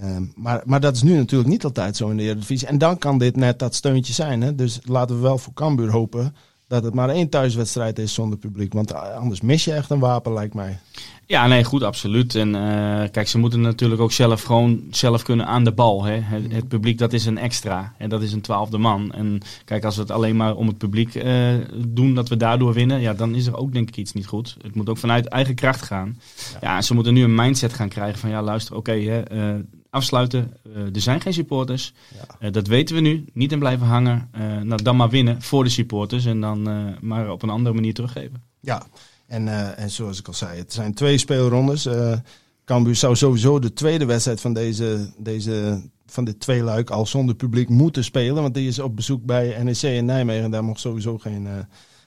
Um, 0.05 0.33
maar, 0.37 0.63
maar 0.65 0.81
dat 0.81 0.95
is 0.95 1.03
nu 1.03 1.17
natuurlijk 1.17 1.51
niet 1.51 1.65
altijd 1.65 1.97
zo 1.97 2.09
in 2.09 2.17
de 2.17 2.23
Eredivisie. 2.23 2.69
En 2.69 2.79
dan 2.79 2.99
kan 2.99 3.19
dit 3.19 3.37
net 3.37 3.59
dat 3.59 3.75
steuntje 3.75 4.13
zijn. 4.13 4.41
Hè? 4.41 4.55
Dus 4.55 4.79
laten 4.85 5.17
we 5.17 5.23
wel 5.23 5.39
voor 5.39 5.53
Cambuur 5.53 5.91
hopen 5.91 6.35
dat 6.69 6.85
het 6.85 6.95
maar 6.95 7.09
één 7.09 7.29
thuiswedstrijd 7.29 7.99
is 7.99 8.15
zonder 8.15 8.39
publiek. 8.39 8.73
Want 8.73 8.95
anders 8.95 9.41
mis 9.41 9.65
je 9.65 9.73
echt 9.73 9.91
een 9.91 9.99
wapen, 9.99 10.33
lijkt 10.33 10.55
mij. 10.55 10.79
Ja, 11.27 11.47
nee, 11.47 11.65
goed, 11.65 11.83
absoluut. 11.83 12.35
En 12.35 12.49
uh, 12.49 13.03
kijk, 13.11 13.29
ze 13.29 13.39
moeten 13.39 13.61
natuurlijk 13.61 14.01
ook 14.01 14.13
zelf 14.13 14.43
gewoon 14.43 14.83
zelf 14.91 15.23
kunnen 15.23 15.47
aan 15.47 15.65
de 15.65 15.73
bal. 15.73 16.05
Hè. 16.05 16.13
Het, 16.13 16.53
het, 16.53 16.69
publiek, 16.69 16.99
dat 16.99 17.13
is 17.13 17.27
een 17.27 17.39
extra. 17.39 17.95
En 17.99 18.09
dat 18.09 18.23
is 18.23 18.33
een 18.33 18.41
twaalfde 18.41 18.79
man. 18.79 19.13
En 19.13 19.41
kijk, 19.65 19.85
als 19.85 19.95
we 19.97 20.03
het 20.03 20.11
alleen 20.11 20.37
maar 20.37 20.57
om 20.57 20.67
het 20.67 20.79
publiek 20.79 21.15
uh, 21.15 21.55
doen, 21.87 22.15
dat 22.15 22.29
we 22.29 22.37
daardoor 22.37 22.73
winnen, 22.73 23.01
ja, 23.01 23.15
dan 23.15 23.35
is 23.35 23.47
er 23.47 23.57
ook 23.57 23.73
denk 23.73 23.89
ik 23.89 23.97
iets 23.97 24.13
niet 24.13 24.27
goed. 24.27 24.57
Het 24.63 24.75
moet 24.75 24.89
ook 24.89 24.99
vanuit 24.99 25.27
eigen 25.27 25.55
kracht 25.55 25.83
gaan. 25.83 26.19
Ja, 26.61 26.75
ja 26.75 26.83
ze 26.83 26.95
moeten 26.95 27.15
nu 27.15 27.23
een 27.23 27.35
mindset 27.35 27.73
gaan 27.73 27.89
krijgen 27.89 28.19
van, 28.19 28.31
ja, 28.31 28.43
luister, 28.43 28.77
oké, 28.77 28.91
okay, 28.91 29.25
uh, 29.33 29.55
afsluiten. 29.91 30.57
er 30.95 31.01
zijn 31.01 31.21
geen 31.21 31.33
supporters. 31.33 31.93
Ja. 32.41 32.51
dat 32.51 32.67
weten 32.67 32.95
we 32.95 33.01
nu. 33.01 33.25
Niet 33.33 33.53
in 33.53 33.59
blijven 33.59 33.87
hangen. 33.87 34.31
nou, 34.63 34.83
dan 34.83 34.97
maar 34.97 35.11
winnen 35.11 35.43
voor 35.43 35.65
de 35.65 35.71
supporters 35.71 36.25
en 36.25 36.41
dan 36.41 36.63
maar 37.01 37.31
op 37.31 37.43
een 37.43 37.51
andere 37.51 37.75
manier 37.75 37.95
teruggeven. 37.95 38.43
Ja, 38.61 38.87
en, 39.27 39.77
en 39.77 39.91
zoals 39.91 40.19
ik 40.19 40.27
al 40.27 40.35
zei, 40.35 40.59
het 40.59 40.73
zijn 40.73 40.95
twee 40.95 41.19
speelrondes. 41.19 41.89
Cambuur 42.65 42.97
zou 42.97 43.17
sowieso 43.17 43.59
de 43.59 43.73
tweede 43.73 44.05
wedstrijd 44.05 44.41
van 44.41 44.53
deze, 44.53 45.13
deze 45.19 45.83
van 46.07 46.25
dit 46.25 46.41
twee 46.41 46.63
luik 46.63 46.91
al 46.91 47.07
zonder 47.07 47.35
publiek 47.35 47.69
moeten 47.69 48.05
spelen. 48.05 48.43
Want 48.43 48.55
die 48.55 48.69
is 48.69 48.79
op 48.79 48.97
bezoek 48.97 49.25
bij 49.25 49.63
NEC 49.63 49.83
in 49.83 50.05
Nijmegen. 50.05 50.51
Daar 50.51 50.65
mocht 50.65 50.81
sowieso 50.81 51.19
geen, 51.19 51.45
uh, 51.45 51.53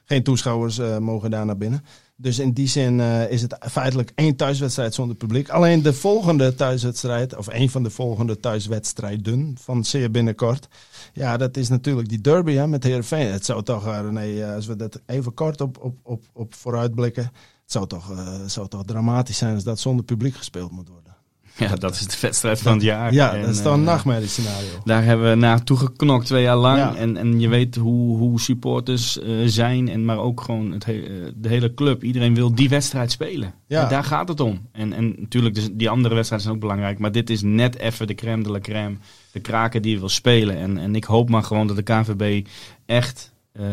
geen 0.05 0.23
toeschouwers 0.23 0.79
mogen 0.99 1.31
daar 1.31 1.45
naar 1.45 1.57
binnen. 1.57 1.83
Dus 2.21 2.39
in 2.39 2.51
die 2.51 2.67
zin 2.67 2.99
uh, 2.99 3.31
is 3.31 3.41
het 3.41 3.55
feitelijk 3.59 4.11
één 4.15 4.35
thuiswedstrijd 4.35 4.93
zonder 4.93 5.15
publiek. 5.15 5.49
Alleen 5.49 5.81
de 5.81 5.93
volgende 5.93 6.55
thuiswedstrijd, 6.55 7.37
of 7.37 7.47
een 7.47 7.69
van 7.69 7.83
de 7.83 7.89
volgende 7.89 8.39
thuiswedstrijden 8.39 9.55
van 9.59 9.83
zeer 9.83 10.11
binnenkort. 10.11 10.67
Ja, 11.13 11.37
dat 11.37 11.57
is 11.57 11.69
natuurlijk 11.69 12.09
die 12.09 12.21
derby 12.21 12.53
hè, 12.53 12.67
met 12.67 12.83
Heerenveen. 12.83 13.31
Het 13.31 13.45
zou 13.45 13.63
toch, 13.63 13.87
uh, 13.87 13.99
René, 14.01 14.53
als 14.55 14.65
we 14.65 14.75
dat 14.75 15.01
even 15.05 15.33
kort 15.33 15.61
op, 15.61 15.77
op, 15.77 15.95
op, 16.03 16.23
op 16.33 16.53
vooruitblikken. 16.53 17.23
Het 17.23 17.71
zou 17.71 17.87
toch, 17.87 18.13
zou 18.45 18.67
toch 18.67 18.83
dramatisch 18.85 19.37
zijn 19.37 19.53
als 19.53 19.63
dat 19.63 19.79
zonder 19.79 20.05
publiek 20.05 20.35
gespeeld 20.35 20.71
moet 20.71 20.89
worden. 20.89 21.10
Ja, 21.55 21.75
dat 21.75 21.95
is 21.95 22.07
de 22.07 22.17
wedstrijd 22.21 22.61
van 22.61 22.73
het 22.73 22.81
jaar. 22.81 23.13
Ja, 23.13 23.37
dat 23.37 23.49
is 23.49 23.61
toch 23.61 23.73
een 23.73 23.79
uh, 23.79 23.85
nachtmerrie 23.85 24.27
scenario. 24.27 24.69
Daar 24.83 25.03
hebben 25.03 25.29
we 25.29 25.35
naartoe 25.35 25.77
geknokt 25.77 26.25
twee 26.25 26.43
jaar 26.43 26.57
lang. 26.57 26.77
Ja. 26.77 26.95
En, 26.95 27.17
en 27.17 27.39
je 27.39 27.47
weet 27.47 27.75
hoe, 27.75 28.17
hoe 28.17 28.39
supporters 28.39 29.17
uh, 29.17 29.25
zijn. 29.45 29.89
En 29.89 30.05
maar 30.05 30.17
ook 30.17 30.41
gewoon 30.41 30.71
het 30.71 30.85
he 30.85 31.03
de 31.35 31.49
hele 31.49 31.73
club. 31.73 32.03
Iedereen 32.03 32.35
wil 32.35 32.55
die 32.55 32.69
wedstrijd 32.69 33.11
spelen. 33.11 33.53
Ja. 33.67 33.83
En 33.83 33.89
daar 33.89 34.03
gaat 34.03 34.27
het 34.27 34.39
om. 34.39 34.67
En, 34.71 34.93
en 34.93 35.15
natuurlijk, 35.17 35.55
dus 35.55 35.69
die 35.71 35.89
andere 35.89 36.15
wedstrijden 36.15 36.47
zijn 36.47 36.59
ook 36.59 36.67
belangrijk. 36.67 36.99
Maar 36.99 37.11
dit 37.11 37.29
is 37.29 37.41
net 37.41 37.77
even 37.77 38.07
de 38.07 38.15
crème 38.15 38.43
de 38.43 38.51
la 38.51 38.59
crème. 38.59 38.95
De 39.31 39.39
kraken 39.39 39.81
die 39.81 39.93
je 39.93 39.99
wil 39.99 40.09
spelen. 40.09 40.57
En, 40.57 40.77
en 40.77 40.95
ik 40.95 41.03
hoop 41.03 41.29
maar 41.29 41.43
gewoon 41.43 41.67
dat 41.67 41.75
de 41.75 41.83
KNVB 41.83 42.47
echt 42.85 43.31
uh, 43.59 43.65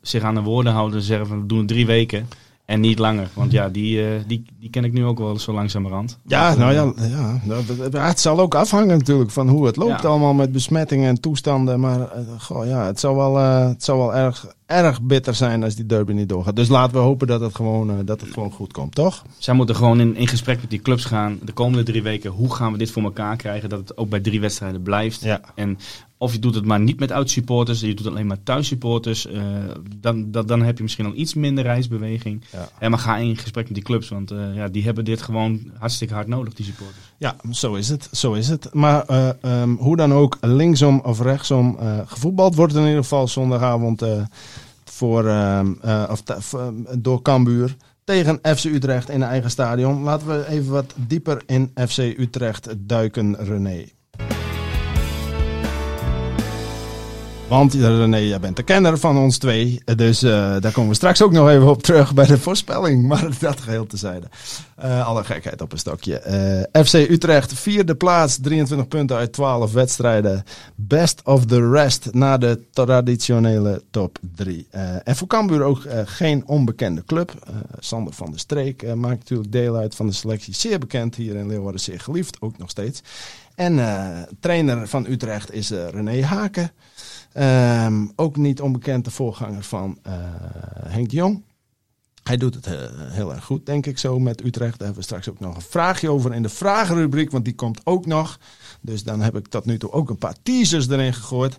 zich 0.00 0.22
aan 0.22 0.34
de 0.34 0.40
woorden 0.40 0.72
houden. 0.72 0.98
En 0.98 1.04
zeggen 1.04 1.26
van 1.26 1.40
we 1.40 1.46
doen 1.46 1.66
drie 1.66 1.86
weken. 1.86 2.28
En 2.64 2.80
niet 2.80 2.98
langer, 2.98 3.28
want 3.34 3.52
ja, 3.52 3.68
die, 3.68 4.02
uh, 4.02 4.08
die, 4.26 4.44
die 4.60 4.70
ken 4.70 4.84
ik 4.84 4.92
nu 4.92 5.04
ook 5.04 5.18
wel 5.18 5.38
zo 5.38 5.52
langzamerhand. 5.52 6.18
Ja, 6.26 6.54
nou 6.54 6.72
ja, 6.72 6.92
ja, 7.90 8.06
het 8.06 8.20
zal 8.20 8.40
ook 8.40 8.54
afhangen 8.54 8.98
natuurlijk 8.98 9.30
van 9.30 9.48
hoe 9.48 9.66
het 9.66 9.76
loopt 9.76 10.02
ja. 10.02 10.08
allemaal 10.08 10.34
met 10.34 10.52
besmettingen 10.52 11.08
en 11.08 11.20
toestanden. 11.20 11.80
Maar 11.80 11.98
uh, 11.98 12.06
goh, 12.38 12.66
ja, 12.66 12.86
het 12.86 13.00
zou 13.00 13.16
wel, 13.16 13.38
uh, 13.38 13.68
het 13.68 13.84
zou 13.84 13.98
wel 13.98 14.14
erg, 14.14 14.46
erg 14.66 15.02
bitter 15.02 15.34
zijn 15.34 15.62
als 15.62 15.74
die 15.74 15.86
derby 15.86 16.12
niet 16.12 16.28
doorgaat. 16.28 16.56
Dus 16.56 16.68
laten 16.68 16.96
we 16.96 17.02
hopen 17.02 17.26
dat 17.26 17.40
het 17.40 17.54
gewoon, 17.54 18.04
dat 18.04 18.20
het 18.20 18.32
gewoon 18.32 18.52
goed 18.52 18.72
komt, 18.72 18.94
toch? 18.94 19.22
Zij 19.38 19.54
moeten 19.54 19.76
gewoon 19.76 20.00
in, 20.00 20.16
in 20.16 20.28
gesprek 20.28 20.60
met 20.60 20.70
die 20.70 20.82
clubs 20.82 21.04
gaan 21.04 21.38
de 21.42 21.52
komende 21.52 21.82
drie 21.82 22.02
weken. 22.02 22.30
Hoe 22.30 22.54
gaan 22.54 22.72
we 22.72 22.78
dit 22.78 22.90
voor 22.90 23.02
elkaar 23.02 23.36
krijgen 23.36 23.68
dat 23.68 23.78
het 23.78 23.96
ook 23.96 24.08
bij 24.08 24.20
drie 24.20 24.40
wedstrijden 24.40 24.82
blijft? 24.82 25.22
Ja. 25.22 25.40
En 25.54 25.78
of 26.18 26.32
je 26.32 26.38
doet 26.38 26.54
het 26.54 26.64
maar 26.64 26.80
niet 26.80 27.00
met 27.00 27.10
oud-supporters, 27.10 27.80
je 27.80 27.86
doet 27.86 27.98
het 27.98 28.08
alleen 28.08 28.26
maar 28.26 28.42
thuis-supporters. 28.42 29.26
Uh, 29.26 29.42
dan, 29.96 30.30
dan, 30.30 30.46
dan 30.46 30.62
heb 30.62 30.76
je 30.76 30.82
misschien 30.82 31.06
al 31.06 31.14
iets 31.14 31.34
minder 31.34 31.64
reisbeweging. 31.64 32.44
Ja. 32.52 32.68
En 32.78 32.90
maar 32.90 32.98
ga 32.98 33.16
in 33.16 33.36
gesprek 33.36 33.64
met 33.64 33.74
die 33.74 33.84
clubs, 33.84 34.08
want 34.08 34.32
uh, 34.32 34.54
ja, 34.54 34.68
die 34.68 34.84
hebben 34.84 35.04
dit 35.04 35.22
gewoon 35.22 35.70
hartstikke 35.78 36.14
hard 36.14 36.26
nodig, 36.26 36.54
die 36.54 36.64
supporters. 36.64 37.12
Ja, 37.18 37.36
zo 37.50 37.74
is 37.74 37.88
het. 37.88 38.08
Zo 38.12 38.32
is 38.32 38.48
het. 38.48 38.74
Maar 38.74 39.04
uh, 39.10 39.28
um, 39.60 39.76
hoe 39.76 39.96
dan 39.96 40.12
ook, 40.12 40.38
linksom 40.40 41.00
of 41.00 41.20
rechtsom, 41.20 41.78
gevoetbald 42.06 42.54
wordt 42.54 42.74
in 42.74 42.86
ieder 42.86 43.02
geval 43.02 43.28
zondagavond 43.28 44.02
voor, 44.84 45.24
of 46.10 46.22
door 46.98 47.22
Cambuur 47.22 47.76
tegen 48.04 48.38
FC 48.42 48.64
Utrecht 48.64 49.08
in 49.08 49.22
eigen 49.22 49.50
stadion. 49.50 50.02
Laten 50.02 50.26
we 50.26 50.48
even 50.48 50.72
wat 50.72 50.94
dieper 50.96 51.42
in 51.46 51.70
FC 51.88 51.98
Utrecht 51.98 52.74
duiken, 52.78 53.36
René. 53.36 53.84
Want 57.48 57.74
René, 57.74 58.16
jij 58.16 58.40
bent 58.40 58.56
de 58.56 58.62
kenner 58.62 58.98
van 58.98 59.18
ons 59.18 59.38
twee. 59.38 59.82
Dus 59.96 60.22
uh, 60.22 60.30
daar 60.60 60.72
komen 60.72 60.90
we 60.90 60.96
straks 60.96 61.22
ook 61.22 61.32
nog 61.32 61.48
even 61.48 61.68
op 61.68 61.82
terug 61.82 62.14
bij 62.14 62.26
de 62.26 62.38
voorspelling. 62.38 63.02
Maar 63.08 63.28
dat 63.40 63.60
geheel 63.60 63.86
tezijde. 63.86 64.26
Uh, 64.84 65.06
alle 65.06 65.24
gekheid 65.24 65.60
op 65.60 65.72
een 65.72 65.78
stokje. 65.78 66.68
FC 66.84 66.94
Utrecht, 66.94 67.54
vierde 67.54 67.94
plaats, 67.94 68.38
23 68.42 68.88
punten 68.88 69.16
uit 69.16 69.32
12 69.32 69.72
wedstrijden. 69.72 70.44
Best 70.74 71.20
of 71.24 71.46
the 71.46 71.70
rest 71.70 72.08
na 72.12 72.38
de 72.38 72.60
traditionele 72.70 73.82
top 73.90 74.18
3. 74.34 74.66
en 75.04 75.16
voor 75.16 75.26
Cambuur 75.28 75.62
ook 75.62 75.82
geen 76.04 76.46
onbekende 76.46 77.04
club. 77.06 77.32
Sander 77.78 78.12
van 78.12 78.30
der 78.30 78.40
Streek 78.40 78.94
maakt 78.94 79.18
natuurlijk 79.18 79.52
deel 79.52 79.76
uit 79.76 79.94
van 79.94 80.06
de 80.06 80.12
selectie. 80.12 80.54
Zeer 80.54 80.78
bekend 80.78 81.14
hier 81.14 81.34
in 81.34 81.46
Leeuwarden, 81.46 81.80
zeer 81.80 82.00
geliefd, 82.00 82.36
ook 82.40 82.58
nog 82.58 82.70
steeds. 82.70 83.02
En 83.54 84.28
trainer 84.40 84.88
van 84.88 85.06
Utrecht 85.06 85.52
is 85.52 85.70
René 85.70 86.24
Haken. 86.24 86.70
Um, 87.86 88.12
ook 88.16 88.36
niet 88.36 88.60
onbekend 88.60 89.04
de 89.04 89.10
voorganger 89.10 89.62
van 89.62 89.98
uh, 90.06 90.12
Henk 90.86 91.10
Jong. 91.10 91.42
Hij 92.22 92.36
doet 92.36 92.54
het 92.54 92.68
heel 93.10 93.34
erg 93.34 93.44
goed, 93.44 93.66
denk 93.66 93.86
ik 93.86 93.98
zo, 93.98 94.18
met 94.18 94.44
Utrecht. 94.44 94.78
Daar 94.78 94.86
hebben 94.86 94.96
we 94.96 95.02
straks 95.02 95.28
ook 95.28 95.40
nog 95.40 95.54
een 95.54 95.62
vraagje 95.62 96.10
over 96.10 96.34
in 96.34 96.42
de 96.42 96.48
vragenrubriek, 96.48 97.30
want 97.30 97.44
die 97.44 97.54
komt 97.54 97.80
ook 97.84 98.06
nog. 98.06 98.38
Dus 98.80 99.02
dan 99.02 99.20
heb 99.20 99.36
ik 99.36 99.48
tot 99.48 99.64
nu 99.64 99.78
toe 99.78 99.92
ook 99.92 100.10
een 100.10 100.18
paar 100.18 100.36
teasers 100.42 100.88
erin 100.88 101.14
gegooid. 101.14 101.56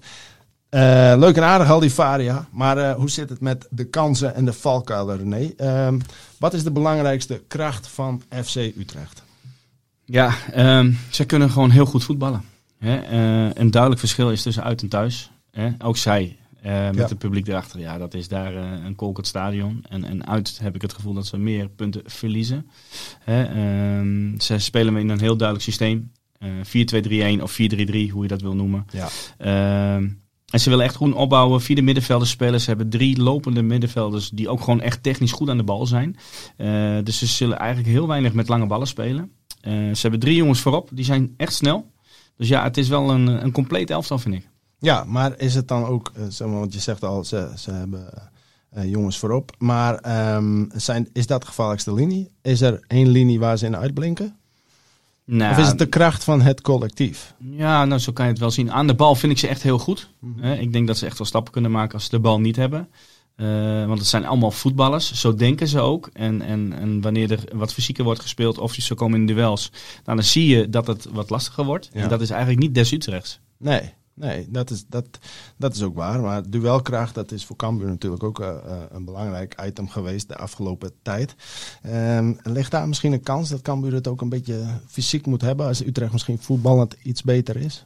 Leuk 1.20 1.36
en 1.36 1.44
aardig 1.44 1.70
al 1.70 1.80
die 1.80 1.94
Varia, 1.94 2.48
maar 2.52 2.94
hoe 2.94 3.10
zit 3.10 3.30
het 3.30 3.40
met 3.40 3.68
de 3.70 3.86
kansen 3.86 4.36
en 4.36 4.46
de 4.46 4.54
valkuilen, 4.54 5.18
René? 5.18 5.54
Um, 5.88 6.02
wat 6.38 6.54
is 6.54 6.64
de 6.64 6.72
belangrijkste 6.72 7.44
kracht 7.48 7.88
van 7.88 8.22
FC 8.44 8.56
Utrecht? 8.56 9.25
Ja, 10.06 10.34
um, 10.80 10.98
ze 11.12 11.26
kunnen 11.26 11.50
gewoon 11.50 11.70
heel 11.70 11.86
goed 11.86 12.04
voetballen. 12.04 12.44
Hè? 12.78 12.96
een 13.54 13.72
duidelijk 13.72 14.02
verschil 14.02 14.32
is 14.32 14.42
tussen 14.42 14.64
uit 14.64 14.82
en 14.82 14.88
thuis. 14.88 15.32
Hè? 15.52 15.70
Ook 15.80 15.98
zij, 15.98 16.38
uh, 16.66 16.86
met 16.86 16.96
ja. 16.96 17.08
het 17.08 17.18
publiek 17.18 17.48
erachter. 17.48 17.80
Ja, 17.80 17.98
dat 17.98 18.14
is 18.14 18.28
daar 18.28 18.54
uh, 18.54 18.86
een 18.86 18.96
kolkend 18.96 19.28
stadion. 19.28 19.84
En, 19.90 20.04
en 20.04 20.28
uit 20.28 20.60
heb 20.62 20.76
ik 20.76 20.82
het 20.82 20.94
gevoel 20.94 21.14
dat 21.14 21.26
ze 21.26 21.38
meer 21.38 21.70
punten 21.70 22.02
verliezen. 22.06 22.68
Hè? 23.20 23.44
Uh, 23.44 24.40
ze 24.40 24.58
spelen 24.58 24.98
in 24.98 25.10
een 25.10 25.20
heel 25.20 25.38
duidelijk 25.38 25.68
systeem. 25.68 26.12
4-2-3-1 27.40 27.42
of 27.42 27.52
4-3-3, 27.52 27.56
hoe 28.12 28.22
je 28.22 28.28
dat 28.28 28.42
wil 28.42 28.56
noemen. 28.56 28.86
Ja. 28.92 29.08
Ehm, 29.38 30.10
en 30.50 30.60
ze 30.60 30.70
willen 30.70 30.86
echt 30.86 30.96
goed 30.96 31.14
opbouwen. 31.14 31.62
Vier 31.62 31.76
de 31.76 31.82
middenvelders 31.82 32.30
spelen. 32.30 32.62
Ze 32.62 32.68
hebben 32.68 32.90
drie 32.90 33.22
lopende 33.22 33.62
middenvelders 33.62 34.30
die 34.30 34.50
ook 34.50 34.60
gewoon 34.60 34.82
echt 34.82 35.04
technisch 35.04 35.32
goed 35.32 35.50
aan 35.50 35.58
de 35.58 35.64
bal 35.64 35.86
zijn. 35.86 36.18
Dus 37.04 37.18
ze 37.18 37.26
zullen 37.26 37.58
eigenlijk 37.58 37.90
heel 37.90 38.08
weinig 38.08 38.34
met 38.34 38.48
lange 38.48 38.66
ballen 38.66 38.88
spelen. 38.88 39.32
Uh, 39.68 39.74
ze 39.74 40.02
hebben 40.02 40.20
drie 40.20 40.36
jongens 40.36 40.62
voorop. 40.62 40.90
Die 40.94 41.06
zijn 41.06 41.34
echt 41.38 41.54
snel. 41.54 41.92
Dus 42.38 42.48
ja, 42.48 42.64
het 42.64 42.78
is 42.78 42.88
wel 42.88 43.10
een, 43.10 43.28
een 43.28 43.52
compleet 43.52 43.90
elftal, 43.90 44.20
vind 44.20 44.36
ik. 44.36 44.50
Ja, 44.80 45.04
maar 45.04 45.40
is 45.40 45.56
het 45.56 45.68
dan 45.68 45.86
ook, 45.86 46.12
zeg 46.30 46.48
maar, 46.48 46.60
want 46.60 46.74
je 46.74 46.80
zegt 46.80 47.04
al, 47.04 47.24
ze, 47.24 47.52
ze 47.56 47.72
hebben 47.72 48.14
uh, 48.78 48.90
jongens 48.90 49.18
voorop. 49.18 49.56
Maar 49.58 50.36
um, 50.36 50.70
zijn, 50.74 51.10
is 51.14 51.28
dat 51.28 51.42
de 51.42 51.48
gevaarlijkste 51.48 51.94
linie? 51.94 52.32
Is 52.42 52.62
er 52.62 52.84
één 52.88 53.08
linie 53.08 53.40
waar 53.40 53.58
ze 53.58 53.66
in 53.66 53.78
uitblinken? 53.78 54.36
Nou, 55.26 55.52
of 55.52 55.58
is 55.58 55.68
het 55.68 55.78
de 55.78 55.90
kracht 55.90 56.24
van 56.24 56.42
het 56.42 56.62
collectief? 56.62 57.34
Ja, 57.40 57.86
nou 57.86 58.00
zo 58.00 58.12
kan 58.12 58.26
je 58.26 58.32
het 58.32 58.40
wel 58.40 58.52
zien. 58.52 58.72
Aan 58.72 58.88
de 58.88 58.96
bal 58.96 59.16
vind 59.16 59.32
ik 59.32 59.38
ze 59.38 59.48
echt 59.48 59.62
heel 59.62 59.80
goed. 59.80 60.10
Mm 60.20 60.36
-hmm. 60.40 60.52
Ik 60.52 60.74
denk 60.74 60.88
dat 60.88 60.98
ze 60.98 61.06
echt 61.06 61.18
wel 61.18 61.28
stappen 61.28 61.54
kunnen 61.54 61.72
maken 61.72 61.94
als 61.94 62.04
ze 62.04 62.10
de 62.10 62.20
bal 62.20 62.40
niet 62.40 62.56
hebben. 62.56 62.90
Uh, 63.38 63.86
want 63.86 64.00
het 64.00 64.08
zijn 64.08 64.26
allemaal 64.26 64.52
voetballers, 64.52 65.14
zo 65.14 65.36
denken 65.36 65.68
ze 65.68 65.80
ook. 65.80 66.10
En, 66.14 66.42
en, 66.42 66.74
en 66.74 67.02
wanneer 67.02 67.32
er 67.32 67.58
wat 67.58 67.74
fysieker 67.74 68.04
wordt 68.04 68.22
gespeeld 68.22 68.58
of 68.58 68.74
ze 68.74 68.96
komen 68.96 69.20
in 69.20 69.26
duels, 69.26 69.72
dan 70.04 70.24
zie 70.24 70.48
je 70.48 70.70
dat 70.70 70.88
het 70.88 71.08
wat 71.12 71.30
lastiger 71.30 71.66
wordt. 71.66 71.90
Ja. 71.94 72.02
En 72.02 72.10
dat 72.10 72.22
is 72.22 72.30
eigenlijk 72.30 72.62
niet 72.62 72.76
des 72.76 72.92
Utrechts. 72.92 73.40
Nee, 73.58 73.94
Nee, 74.16 74.48
dat 74.50 74.70
is, 74.70 74.86
dat, 74.88 75.06
dat 75.58 75.76
is 75.76 75.84
ook 75.84 75.96
waar. 75.96 76.20
Maar 76.22 76.50
duelkracht, 76.50 77.16
dat 77.16 77.32
is 77.32 77.46
voor 77.46 77.56
Cambuur 77.56 77.88
natuurlijk 77.88 78.24
ook 78.24 78.40
uh, 78.40 78.56
een 78.90 79.06
belangrijk 79.06 79.62
item 79.66 79.90
geweest 79.90 80.28
de 80.28 80.36
afgelopen 80.36 80.92
tijd. 81.02 81.36
Um, 81.86 82.38
ligt 82.44 82.72
daar 82.72 82.88
misschien 82.88 83.14
een 83.14 83.24
kans 83.24 83.50
dat 83.50 83.62
Cambuur 83.62 83.94
het 83.94 84.08
ook 84.08 84.22
een 84.22 84.30
beetje 84.30 84.66
fysiek 84.88 85.26
moet 85.26 85.42
hebben 85.42 85.66
als 85.66 85.86
Utrecht 85.86 86.12
misschien 86.12 86.40
voetballend 86.40 86.96
iets 87.04 87.24
beter 87.24 87.58
is? 87.58 87.86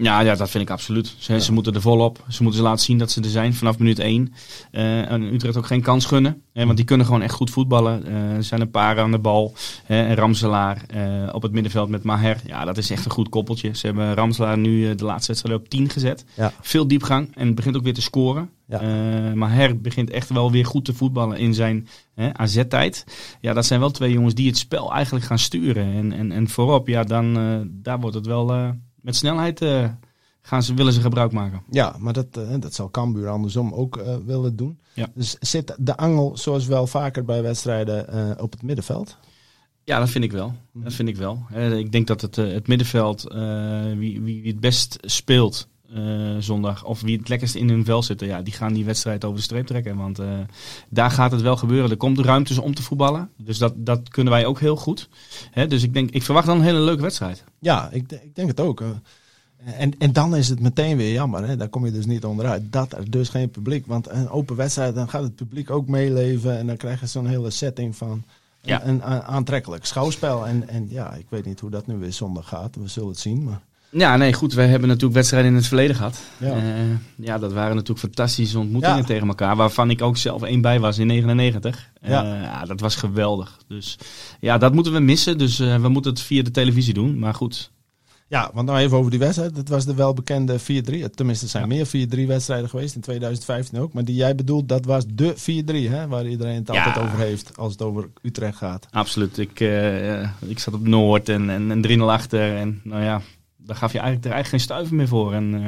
Ja, 0.00 0.20
ja, 0.20 0.34
dat 0.34 0.50
vind 0.50 0.64
ik 0.64 0.70
absoluut. 0.70 1.14
Ze, 1.18 1.32
ja. 1.32 1.38
ze, 1.38 1.52
moeten 1.52 1.74
er 1.74 1.80
volop. 1.80 2.24
Ze 2.28 2.42
moeten 2.42 2.60
ze 2.60 2.66
laten 2.66 2.84
zien 2.84 2.98
dat 2.98 3.10
ze 3.10 3.20
er 3.20 3.28
zijn 3.28 3.54
vanaf 3.54 3.78
minuut 3.78 3.98
1. 3.98 4.32
Uh, 4.72 5.10
en 5.10 5.22
Utrecht 5.22 5.56
ook 5.56 5.66
geen 5.66 5.82
kans 5.82 6.04
gunnen. 6.04 6.42
Hè, 6.52 6.64
want 6.64 6.76
die 6.76 6.86
kunnen 6.86 7.06
gewoon 7.06 7.22
echt 7.22 7.34
goed 7.34 7.50
voetballen. 7.50 8.08
Uh, 8.08 8.32
er 8.36 8.44
zijn 8.44 8.60
een 8.60 8.70
paar 8.70 9.00
aan 9.00 9.10
de 9.10 9.18
bal. 9.18 9.54
Hè, 9.84 10.06
en 10.06 10.14
Ramselaar 10.14 10.82
uh, 10.94 11.28
op 11.32 11.42
het 11.42 11.52
middenveld 11.52 11.88
met 11.88 12.02
Maher. 12.02 12.40
Ja, 12.46 12.64
dat 12.64 12.76
is 12.76 12.90
echt 12.90 13.04
een 13.04 13.10
goed 13.10 13.28
koppeltje. 13.28 13.76
Ze 13.76 13.86
hebben 13.86 14.14
Ramselaar 14.14 14.58
nu 14.58 14.94
de 14.94 15.04
laatste 15.04 15.32
wedstrijd 15.32 15.60
op 15.60 15.68
10 15.68 15.90
gezet. 15.90 16.24
Ja. 16.36 16.52
Veel 16.60 16.88
diepgang 16.88 17.36
en 17.36 17.54
begint 17.54 17.76
ook 17.76 17.82
weer 17.82 17.94
te 17.94 18.02
scoren. 18.02 18.50
Ja. 18.66 18.80
Maher 19.34 19.80
begint 19.80 20.10
echt 20.10 20.28
wel 20.28 20.50
weer 20.50 20.66
goed 20.66 20.84
te 20.84 20.94
voetballen 20.94 21.38
in 21.38 21.54
zijn 21.54 21.88
AZ-tijd. 22.32 23.04
Ja, 23.40 23.52
dat 23.52 23.66
zijn 23.66 23.80
wel 23.80 23.90
twee 23.90 24.12
jongens 24.12 24.34
die 24.34 24.46
het 24.46 24.58
spel 24.58 24.92
eigenlijk 24.92 25.24
gaan 25.24 25.38
sturen. 25.38 25.92
En, 25.92 26.12
en, 26.12 26.32
en 26.32 26.48
voorop, 26.48 26.88
ja, 26.88 27.04
dan 27.04 27.34
daar 27.82 28.00
wordt 28.00 28.16
het 28.16 28.26
wel 28.26 28.76
met 29.00 29.16
snelheid 29.16 29.62
uh, 29.62 29.88
gaan 30.40 30.62
ze, 30.62 30.74
willen 30.74 30.92
ze 30.92 31.00
gebruik 31.00 31.32
maken. 31.32 31.62
Ja, 31.70 31.96
maar 31.98 32.12
dat, 32.12 32.26
uh, 32.38 32.54
dat 32.58 32.74
zal 32.74 32.90
Cambuur 32.90 33.28
andersom 33.28 33.72
ook 33.72 33.96
uh, 33.96 34.16
willen 34.16 34.56
doen. 34.56 34.78
Ja. 34.94 35.06
Dus 35.14 35.36
zit 35.40 35.74
de 35.78 35.96
angel, 35.96 36.36
zoals 36.36 36.66
wel 36.66 36.86
vaker 36.86 37.24
bij 37.24 37.42
wedstrijden, 37.42 38.40
op 38.40 38.52
het 38.52 38.62
middenveld? 38.62 39.16
Ja, 39.84 39.98
dat 39.98 40.10
vind 40.10 40.24
ik 40.24 40.32
wel. 40.32 40.54
Dat 40.72 40.92
vind 40.92 41.08
ik 41.08 41.16
wel. 41.16 41.46
ik 41.54 41.92
denk 41.92 42.06
dat 42.06 42.20
het, 42.20 42.36
het 42.36 42.68
middenveld, 42.68 43.22
wie, 43.96 44.20
wie, 44.20 44.42
wie 44.42 44.52
het 44.52 44.60
best 44.60 44.96
speelt, 45.00 45.68
uh, 45.94 46.36
zondag. 46.38 46.84
Of 46.84 47.00
wie 47.00 47.18
het 47.18 47.28
lekkerst 47.28 47.54
in 47.54 47.68
hun 47.68 47.84
vel 47.84 48.02
zitten. 48.02 48.26
Ja, 48.26 48.42
die 48.42 48.52
gaan 48.52 48.72
die 48.72 48.84
wedstrijd 48.84 49.24
over 49.24 49.36
de 49.36 49.42
streep 49.42 49.66
trekken. 49.66 49.96
Want 49.96 50.20
uh, 50.20 50.26
daar 50.88 51.10
gaat 51.10 51.32
het 51.32 51.40
wel 51.40 51.56
gebeuren. 51.56 51.90
Er 51.90 51.96
komt 51.96 52.18
ruimte 52.18 52.62
om 52.62 52.74
te 52.74 52.82
voetballen. 52.82 53.30
Dus 53.36 53.58
dat, 53.58 53.72
dat 53.76 54.08
kunnen 54.08 54.32
wij 54.32 54.46
ook 54.46 54.60
heel 54.60 54.76
goed. 54.76 55.08
Hè, 55.50 55.66
dus 55.66 55.82
ik, 55.82 55.94
denk, 55.94 56.10
ik 56.10 56.22
verwacht 56.22 56.46
dan 56.46 56.56
een 56.56 56.64
hele 56.64 56.80
leuke 56.80 57.02
wedstrijd. 57.02 57.44
Ja, 57.58 57.88
ik, 57.90 58.12
ik 58.12 58.34
denk 58.34 58.48
het 58.48 58.60
ook. 58.60 58.82
En, 59.64 59.98
en 59.98 60.12
dan 60.12 60.36
is 60.36 60.48
het 60.48 60.60
meteen 60.60 60.96
weer 60.96 61.12
jammer. 61.12 61.46
Hè? 61.46 61.56
Daar 61.56 61.68
kom 61.68 61.84
je 61.84 61.92
dus 61.92 62.06
niet 62.06 62.24
onderuit. 62.24 62.72
Dat 62.72 62.92
er 62.92 63.10
dus 63.10 63.28
geen 63.28 63.50
publiek. 63.50 63.86
Want 63.86 64.10
een 64.10 64.28
open 64.28 64.56
wedstrijd, 64.56 64.94
dan 64.94 65.08
gaat 65.08 65.22
het 65.22 65.34
publiek 65.34 65.70
ook 65.70 65.88
meeleven. 65.88 66.58
En 66.58 66.66
dan 66.66 66.76
krijg 66.76 67.00
je 67.00 67.06
zo'n 67.06 67.26
hele 67.26 67.50
setting 67.50 67.96
van 67.96 68.22
ja. 68.60 68.84
een, 68.84 69.12
een, 69.12 69.22
aantrekkelijk 69.22 69.84
schouwspel. 69.84 70.46
En, 70.46 70.68
en 70.68 70.86
ja, 70.90 71.12
ik 71.12 71.26
weet 71.28 71.44
niet 71.44 71.60
hoe 71.60 71.70
dat 71.70 71.86
nu 71.86 71.96
weer 71.96 72.12
zondag 72.12 72.48
gaat. 72.48 72.76
We 72.76 72.88
zullen 72.88 73.08
het 73.08 73.18
zien. 73.18 73.44
Maar... 73.44 73.60
Ja, 73.90 74.16
nee, 74.16 74.32
goed. 74.32 74.54
We 74.54 74.62
hebben 74.62 74.88
natuurlijk 74.88 75.14
wedstrijden 75.14 75.50
in 75.50 75.56
het 75.56 75.66
verleden 75.66 75.96
gehad. 75.96 76.20
Ja, 76.38 76.56
uh, 76.56 76.62
ja 77.16 77.38
dat 77.38 77.52
waren 77.52 77.74
natuurlijk 77.74 78.00
fantastische 78.00 78.58
ontmoetingen 78.58 78.96
ja. 78.96 79.04
tegen 79.04 79.28
elkaar. 79.28 79.56
Waarvan 79.56 79.90
ik 79.90 80.02
ook 80.02 80.16
zelf 80.16 80.42
één 80.42 80.60
bij 80.60 80.80
was 80.80 80.98
in 80.98 81.06
99. 81.06 81.90
Ja. 82.02 82.24
Uh, 82.24 82.42
ja, 82.42 82.64
dat 82.64 82.80
was 82.80 82.96
geweldig. 82.96 83.58
Dus 83.68 83.98
ja, 84.40 84.58
dat 84.58 84.74
moeten 84.74 84.92
we 84.92 84.98
missen. 84.98 85.38
Dus 85.38 85.60
uh, 85.60 85.76
we 85.76 85.88
moeten 85.88 86.10
het 86.10 86.20
via 86.20 86.42
de 86.42 86.50
televisie 86.50 86.94
doen. 86.94 87.18
Maar 87.18 87.34
goed. 87.34 87.70
Ja, 88.28 88.50
want 88.54 88.66
nou 88.66 88.78
even 88.78 88.96
over 88.96 89.10
die 89.10 89.20
wedstrijd. 89.20 89.56
Het 89.56 89.68
was 89.68 89.84
de 89.84 89.94
welbekende 89.94 90.60
4-3. 90.60 90.64
Tenminste, 90.64 91.44
er 91.44 91.50
zijn 91.50 91.70
ja. 91.70 91.86
meer 91.92 92.08
4-3 92.24 92.26
wedstrijden 92.26 92.68
geweest. 92.68 92.94
In 92.94 93.00
2015 93.00 93.78
ook. 93.78 93.92
Maar 93.92 94.04
die 94.04 94.14
jij 94.14 94.34
bedoelt, 94.34 94.68
dat 94.68 94.84
was 94.84 95.04
de 95.06 95.34
4-3. 95.36 95.90
Hè? 95.90 96.06
Waar 96.06 96.26
iedereen 96.26 96.54
het 96.56 96.70
altijd 96.70 96.98
over 96.98 97.18
heeft. 97.18 97.56
Als 97.56 97.72
het 97.72 97.82
over 97.82 98.08
Utrecht 98.22 98.56
gaat. 98.56 98.86
Absoluut. 98.90 99.38
Ik, 99.38 99.60
ik 100.46 100.58
zat 100.58 100.74
op 100.74 100.86
Noord 100.86 101.28
en, 101.28 101.50
en, 101.50 101.70
en 101.70 101.98
3-0 101.98 102.02
achter. 102.02 102.56
En 102.56 102.80
nou 102.84 103.02
ja, 103.02 103.22
daar 103.68 103.76
gaf 103.76 103.92
je 103.92 103.98
eigenlijk, 103.98 104.26
er 104.26 104.32
eigenlijk 104.32 104.48
geen 104.48 104.74
stuiver 104.74 104.96
meer 104.96 105.08
voor. 105.08 105.32
En 105.32 105.54
uh, 105.54 105.66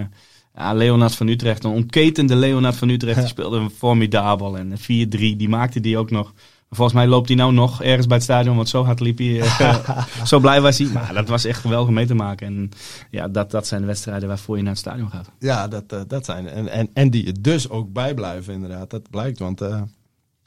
ja, 0.54 0.74
Leonard 0.74 1.14
van 1.14 1.28
Utrecht, 1.28 1.64
een 1.64 1.70
ontketende 1.70 2.36
Leonard 2.36 2.76
van 2.76 2.88
Utrecht, 2.88 3.18
die 3.18 3.28
speelde 3.28 3.58
een 3.58 3.70
formidabel. 3.70 4.58
En 4.58 4.78
4-3, 4.78 4.82
die 5.10 5.48
maakte 5.48 5.80
die 5.80 5.98
ook 5.98 6.10
nog. 6.10 6.32
Volgens 6.70 6.96
mij 6.96 7.06
loopt 7.06 7.28
hij 7.28 7.36
nou 7.36 7.52
nog 7.52 7.82
ergens 7.82 8.06
bij 8.06 8.16
het 8.16 8.24
stadion, 8.24 8.56
want 8.56 8.68
zo 8.68 8.84
hard 8.84 9.00
liep 9.00 9.18
hij. 9.18 9.26
Uh, 9.26 10.04
zo 10.24 10.38
blij 10.38 10.60
was 10.60 10.78
hij. 10.78 10.86
Maar 10.86 11.14
dat 11.14 11.28
was 11.28 11.44
echt 11.44 11.60
geweldig 11.60 11.94
mee 11.94 12.06
te 12.06 12.14
maken. 12.14 12.46
En 12.46 12.70
ja, 13.10 13.28
dat, 13.28 13.50
dat 13.50 13.66
zijn 13.66 13.80
de 13.80 13.86
wedstrijden 13.86 14.28
waarvoor 14.28 14.56
je 14.56 14.62
naar 14.62 14.72
het 14.72 14.80
stadion 14.80 15.10
gaat. 15.10 15.30
Ja, 15.38 15.68
dat, 15.68 15.84
uh, 15.92 16.00
dat 16.06 16.24
zijn. 16.24 16.48
En, 16.48 16.68
en, 16.68 16.90
en 16.92 17.10
die 17.10 17.26
er 17.26 17.42
dus 17.42 17.68
ook 17.68 17.92
bijblijven, 17.92 18.54
inderdaad. 18.54 18.90
Dat 18.90 19.10
blijkt, 19.10 19.38
want 19.38 19.62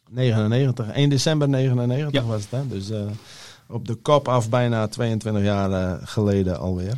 99, 0.09 0.89
1 0.89 1.09
december 1.09 1.49
99 1.49 2.21
ja. 2.21 2.27
was 2.27 2.41
het. 2.41 2.51
Hè? 2.51 2.67
Dus 2.67 2.89
op 3.67 3.87
de 3.87 3.95
kop 3.95 4.27
af, 4.27 4.49
bijna 4.49 4.87
22 4.87 5.43
jaar 5.43 5.99
geleden 6.03 6.59
alweer. 6.59 6.97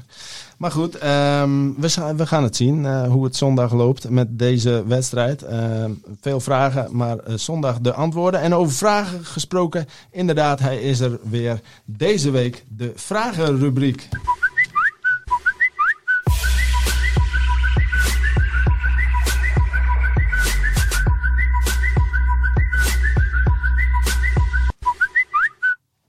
Maar 0.57 0.71
goed, 0.71 0.97
ehm, 0.97 1.73
we, 1.77 2.13
we, 2.15 2.27
gaan 2.27 2.43
het 2.43 2.55
zien 2.55 3.05
hoe 3.05 3.23
het 3.23 3.35
zondag 3.35 3.73
loopt 3.73 4.09
met 4.09 4.39
deze 4.39 4.83
wedstrijd. 4.87 5.41
Ehm, 5.41 5.91
veel 6.21 6.39
vragen, 6.39 6.87
maar 6.91 7.17
zondag 7.35 7.79
de 7.79 7.93
antwoorden. 7.93 8.41
En 8.41 8.53
over 8.53 8.73
vragen 8.73 9.25
gesproken, 9.25 9.87
inderdaad, 10.11 10.59
hij 10.59 10.81
is 10.81 10.99
er 10.99 11.19
weer 11.23 11.61
deze 11.85 12.31
week. 12.31 12.65
De 12.67 12.91
vragenrubriek. 12.95 14.07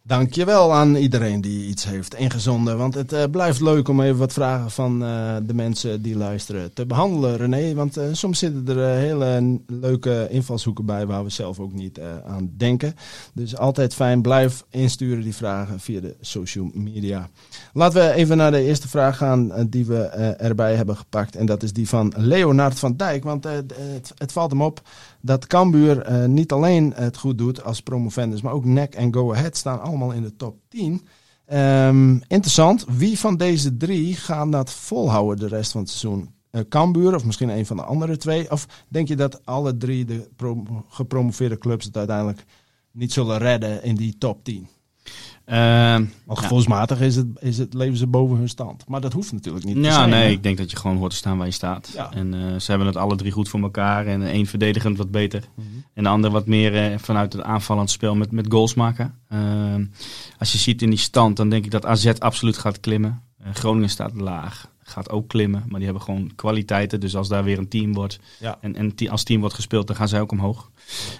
Dankjewel 0.06 0.72
aan 0.72 0.96
iedereen 0.96 1.40
die 1.40 1.66
iets 1.66 1.84
heeft 1.84 2.14
ingezonden. 2.14 2.78
Want 2.78 2.94
het 2.94 3.12
uh, 3.12 3.24
blijft 3.30 3.60
leuk 3.60 3.88
om 3.88 4.00
even 4.00 4.18
wat 4.18 4.32
vragen 4.32 4.70
van 4.70 5.02
uh, 5.02 5.36
de 5.42 5.54
mensen 5.54 6.02
die 6.02 6.16
luisteren 6.16 6.72
te 6.72 6.86
behandelen, 6.86 7.36
René. 7.36 7.74
Want 7.74 7.98
uh, 7.98 8.04
soms 8.12 8.38
zitten 8.38 8.78
er 8.78 8.96
hele 8.96 9.60
leuke 9.66 10.26
invalshoeken 10.30 10.84
bij 10.84 11.06
waar 11.06 11.24
we 11.24 11.30
zelf 11.30 11.60
ook 11.60 11.72
niet 11.72 12.00
aan 12.26 12.50
denken. 12.56 12.96
Dus 13.32 13.56
altijd 13.56 13.94
fijn, 13.94 14.22
blijf 14.22 14.64
insturen 14.70 15.22
die 15.22 15.34
vragen 15.34 15.80
via 15.80 16.00
de 16.00 16.16
social 16.20 16.70
media. 16.74 17.28
Laten 17.72 18.00
we 18.00 18.12
even 18.12 18.36
naar 18.36 18.50
de 18.50 18.64
eerste 18.64 18.88
vraag 18.88 19.16
gaan 19.16 19.66
die 19.68 19.86
we 19.86 20.02
erbij 20.38 20.74
hebben 20.74 20.96
gepakt. 20.96 21.36
En 21.36 21.46
dat 21.46 21.62
is 21.62 21.72
die 21.72 21.88
van 21.88 22.12
Leonard 22.16 22.78
van 22.78 22.96
Dijk. 22.96 23.24
Want 23.24 23.44
het, 23.44 24.32
valt 24.32 24.50
hem 24.50 24.62
op 24.62 24.82
dat 25.26 25.46
Cambuur 25.46 26.10
uh, 26.10 26.24
niet 26.24 26.52
alleen 26.52 26.92
het 26.94 27.16
goed 27.16 27.38
doet 27.38 27.62
als 27.62 27.80
promovendus, 27.80 28.40
maar 28.40 28.52
ook 28.52 28.64
NEC 28.64 28.94
en 28.94 29.14
Go 29.14 29.32
Ahead 29.32 29.56
staan 29.56 29.80
allemaal 29.80 30.12
in 30.12 30.22
de 30.22 30.36
top 30.36 30.56
10. 30.68 30.92
Um, 30.92 31.00
ehm, 31.46 32.14
interessant, 32.26 32.84
wie 32.88 33.18
van 33.18 33.36
deze 33.36 33.76
drie 33.76 34.14
gaan 34.14 34.50
dat 34.50 34.70
volhouden 34.72 35.48
de 35.48 35.56
rest 35.56 35.72
van 35.72 35.80
het 35.80 35.90
seizoen? 35.90 36.34
Uh, 36.50 36.60
Cambuur 36.68 37.14
of 37.14 37.24
misschien 37.24 37.48
een 37.48 37.66
van 37.66 37.76
de 37.76 37.82
andere 37.82 38.16
twee? 38.16 38.50
Of 38.50 38.66
denk 38.88 39.08
je 39.08 39.16
dat 39.16 39.44
alle 39.44 39.76
drie 39.76 40.04
de 40.04 40.28
gepromoveerde 40.88 41.58
clubs 41.58 41.84
het 41.84 41.96
uiteindelijk 41.96 42.44
niet 42.90 43.12
zullen 43.12 43.38
redden 43.38 43.82
in 43.82 43.94
die 43.94 44.18
top 44.18 44.44
10? 44.44 44.68
Uh, 45.46 45.98
Want 46.24 46.38
gevoelsmatig 46.38 47.00
is 47.00 47.16
het, 47.16 47.26
is 47.38 47.58
het, 47.58 47.74
leven 47.74 47.96
ze 47.96 48.06
boven 48.06 48.36
hun 48.36 48.48
stand. 48.48 48.84
Maar 48.88 49.00
dat 49.00 49.12
hoeft 49.12 49.32
natuurlijk 49.32 49.64
niet. 49.64 49.84
Ja, 49.84 50.06
nee, 50.06 50.32
ik 50.32 50.42
denk 50.42 50.58
dat 50.58 50.70
je 50.70 50.76
gewoon 50.76 50.96
hoort 50.96 51.10
te 51.10 51.16
staan 51.16 51.38
waar 51.38 51.46
je 51.46 51.52
staat. 51.52 51.90
Ja. 51.94 52.12
En 52.12 52.34
uh, 52.34 52.58
ze 52.58 52.70
hebben 52.70 52.86
het 52.86 52.96
alle 52.96 53.16
drie 53.16 53.32
goed 53.32 53.48
voor 53.48 53.60
elkaar. 53.60 54.06
En 54.06 54.22
één 54.22 54.46
verdedigend 54.46 54.98
wat 54.98 55.10
beter. 55.10 55.44
Mhm. 55.54 55.66
En 55.94 56.02
de 56.02 56.08
ander 56.08 56.30
wat 56.30 56.46
meer 56.46 56.92
uh, 56.92 56.98
vanuit 56.98 57.32
het 57.32 57.42
aanvallend 57.42 57.90
spel 57.90 58.14
met, 58.14 58.32
met 58.32 58.46
goals 58.48 58.74
maken. 58.74 59.14
Ehm, 59.28 59.84
als 60.38 60.52
je 60.52 60.58
ziet 60.58 60.82
in 60.82 60.90
die 60.90 60.98
stand, 60.98 61.36
dan 61.36 61.48
denk 61.48 61.64
ik 61.64 61.70
dat 61.70 61.86
AZ 61.86 62.12
absoluut 62.18 62.58
gaat 62.58 62.80
klimmen. 62.80 63.22
Eh, 63.38 63.54
Groningen 63.54 63.90
staat 63.90 64.14
laag 64.14 64.74
gaat 64.86 65.10
ook 65.10 65.28
klimmen. 65.28 65.62
Maar 65.66 65.76
die 65.76 65.84
hebben 65.84 66.02
gewoon 66.02 66.30
kwaliteiten. 66.34 67.00
Dus 67.00 67.16
als 67.16 67.28
daar 67.28 67.44
weer 67.44 67.58
een 67.58 67.68
team 67.68 67.94
wordt 67.94 68.18
ja. 68.40 68.58
en, 68.60 68.76
en 68.76 69.08
als 69.08 69.22
team 69.22 69.40
wordt 69.40 69.54
gespeeld, 69.54 69.86
dan 69.86 69.96
gaan 69.96 70.08
zij 70.08 70.20
ook 70.20 70.32
omhoog. 70.32 70.70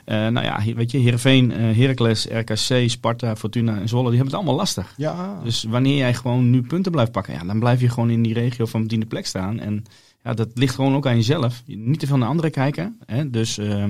Uh, 0.07 0.27
nou 0.29 0.47
ja, 0.47 0.75
weet 0.75 0.91
je, 0.91 0.99
Heerenveen, 0.99 1.51
uh, 1.51 1.77
Heracles, 1.77 2.27
RKC, 2.27 2.91
Sparta, 2.91 3.37
Fortuna 3.37 3.81
en 3.81 3.89
Zwolle, 3.89 4.09
die 4.11 4.17
hebben 4.19 4.35
het 4.35 4.35
allemaal 4.35 4.55
lastig. 4.55 4.95
Ja. 4.97 5.41
Dus 5.45 5.65
wanneer 5.65 5.97
jij 5.97 6.15
gewoon 6.15 6.51
nu 6.51 6.63
punten 6.63 6.93
blijft 6.93 7.13
pakken, 7.13 7.35
ja, 7.35 7.45
dan 7.45 7.59
blijf 7.59 7.81
je 7.81 7.89
gewoon 7.89 8.11
in 8.11 8.23
die 8.23 8.35
regio 8.35 8.67
van 8.67 8.87
tiende 8.87 9.07
plek 9.07 9.27
staan. 9.27 9.61
En 9.61 9.85
ja, 10.27 10.35
dat 10.35 10.49
ligt 10.55 10.75
gewoon 10.75 10.95
ook 10.95 11.07
aan 11.07 11.17
jezelf. 11.17 11.63
Niet 11.67 11.99
te 11.99 12.07
veel 12.07 12.17
naar 12.17 12.29
anderen 12.29 12.51
kijken. 12.51 12.99
Hè? 13.07 13.31
Dus 13.31 13.59
uh, 13.59 13.85